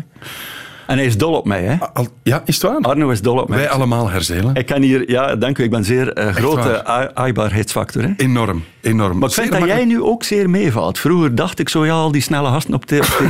[0.93, 1.63] En hij is dol op mij.
[1.63, 1.77] Hè.
[1.93, 2.79] Al- ja, is het waar?
[2.81, 3.59] Arno is dol op mij.
[3.59, 4.55] Wij allemaal herzelen.
[4.55, 6.85] Ik kan hier, ja, dank u, ik ben zeer eh, grote
[7.15, 8.03] aaibaarheidsfactor.
[8.03, 8.09] Hè.
[8.17, 9.19] Enorm, enorm.
[9.19, 10.99] Maar ik vind dat jij nu ook zeer meevalt.
[10.99, 13.21] Vroeger dacht ik zo, ja, al die snelle gasten op tv.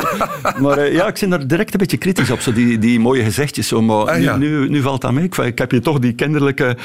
[0.62, 3.22] maar eh, ja, ik ben daar direct een beetje kritisch op, zo die, die mooie
[3.24, 3.68] gezichtjes.
[3.68, 4.36] Zo, maar Ah, nu, ja.
[4.36, 5.24] nu, nu valt dat mee.
[5.24, 6.76] Ik, ik heb je toch die kinderlijke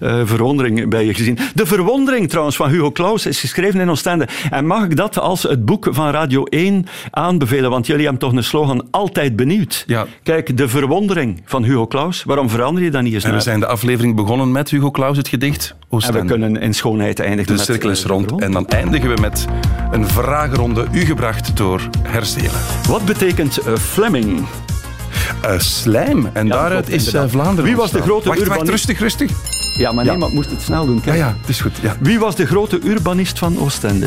[0.00, 1.38] eh, verwondering bij je gezien.
[1.54, 4.28] De Verwondering trouwens van Hugo Claus is geschreven in Oostende.
[4.50, 7.70] En mag ik dat als het boek van Radio 1 aanbevelen?
[7.70, 9.84] Want jullie hebben toch een slogan altijd benieuwd.
[9.86, 10.06] Ja.
[10.22, 12.22] Kijk, De Verwondering van Hugo Claus.
[12.24, 13.44] Waarom verander je dat niet eens En we naar?
[13.44, 16.20] zijn de aflevering begonnen met Hugo Claus, het gedicht En Oostende.
[16.20, 18.40] we kunnen in schoonheid eindigen De met, cirkel is eh, rond.
[18.40, 19.46] En dan eindigen we met
[19.90, 22.50] een vragenronde, u gebracht door Herzelen.
[22.88, 24.44] Wat betekent eh, Fleming?
[25.42, 26.28] Eh, slijm.
[26.32, 27.14] En daaruit klopt, is.
[27.26, 28.70] Vlaanderen Wie was de grote wacht, wacht, urbanist?
[28.70, 29.30] rustig, rustig.
[29.78, 30.94] Ja, maar nee, maar ik moest het snel doen.
[30.96, 31.16] Ja, kijk.
[31.16, 31.72] ja, het is goed.
[31.82, 31.96] Ja.
[32.00, 34.06] Wie was de grote urbanist van Oostende?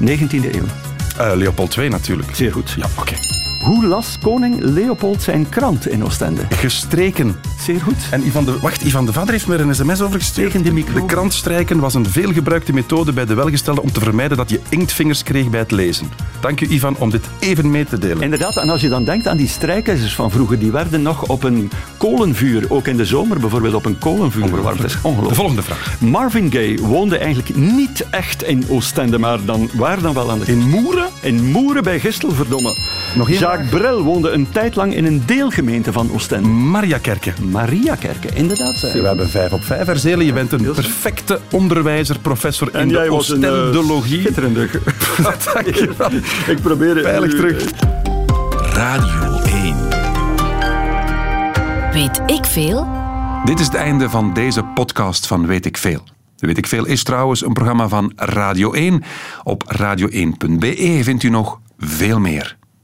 [0.00, 1.34] 19e eeuw.
[1.36, 2.28] Leopold II natuurlijk.
[2.34, 2.74] Zeer goed.
[2.78, 3.14] Ja, oké.
[3.62, 6.42] Hoe las koning Leopold zijn krant in Oostende?
[6.50, 7.36] Gestreken.
[7.60, 7.96] Zeer goed.
[8.10, 10.50] En Ivan de, wacht, Ivan de Vader heeft me er een sms over gestuurd.
[10.50, 10.94] Tegen de micro.
[10.94, 14.60] De krant strijken was een veelgebruikte methode bij de welgestelden om te vermijden dat je
[14.68, 16.08] inktvingers kreeg bij het lezen.
[16.40, 18.22] Dank u, Ivan, om dit even mee te delen.
[18.22, 21.42] Inderdaad, en als je dan denkt aan die strijkijzers van vroeger, die werden nog op
[21.42, 24.80] een kolenvuur, ook in de zomer bijvoorbeeld op een kolenvuur verwarmd.
[24.80, 25.36] Dat is De ongelooflijk.
[25.36, 25.96] volgende vraag.
[26.00, 30.44] Marvin Gaye woonde eigenlijk niet echt in Oostende, maar dan, waar dan wel aan de
[30.46, 31.08] In Moeren?
[31.20, 32.74] In Moeren bij Gistel, verdomme.
[33.14, 36.48] Nog één Jacques Brel woonde een tijd lang in een deelgemeente van Oostende.
[36.48, 37.32] Mariakerke.
[37.50, 38.80] Mariakerke, inderdaad.
[38.80, 40.26] We hebben vijf op vijf, Herzelen.
[40.26, 44.20] Je bent een perfecte onderwijzer, professor in de Oostendologie.
[44.20, 44.68] schitterende...
[45.54, 46.10] Dank je wel.
[46.46, 46.94] Ik probeer...
[46.96, 47.70] het Veilig nu- terug.
[48.74, 49.76] Radio 1.
[51.92, 52.86] Weet ik veel?
[53.44, 56.02] Dit is het einde van deze podcast van Weet ik Veel.
[56.36, 59.02] Weet ik Veel is trouwens een programma van Radio 1.
[59.42, 62.56] Op radio1.be vindt u nog veel meer.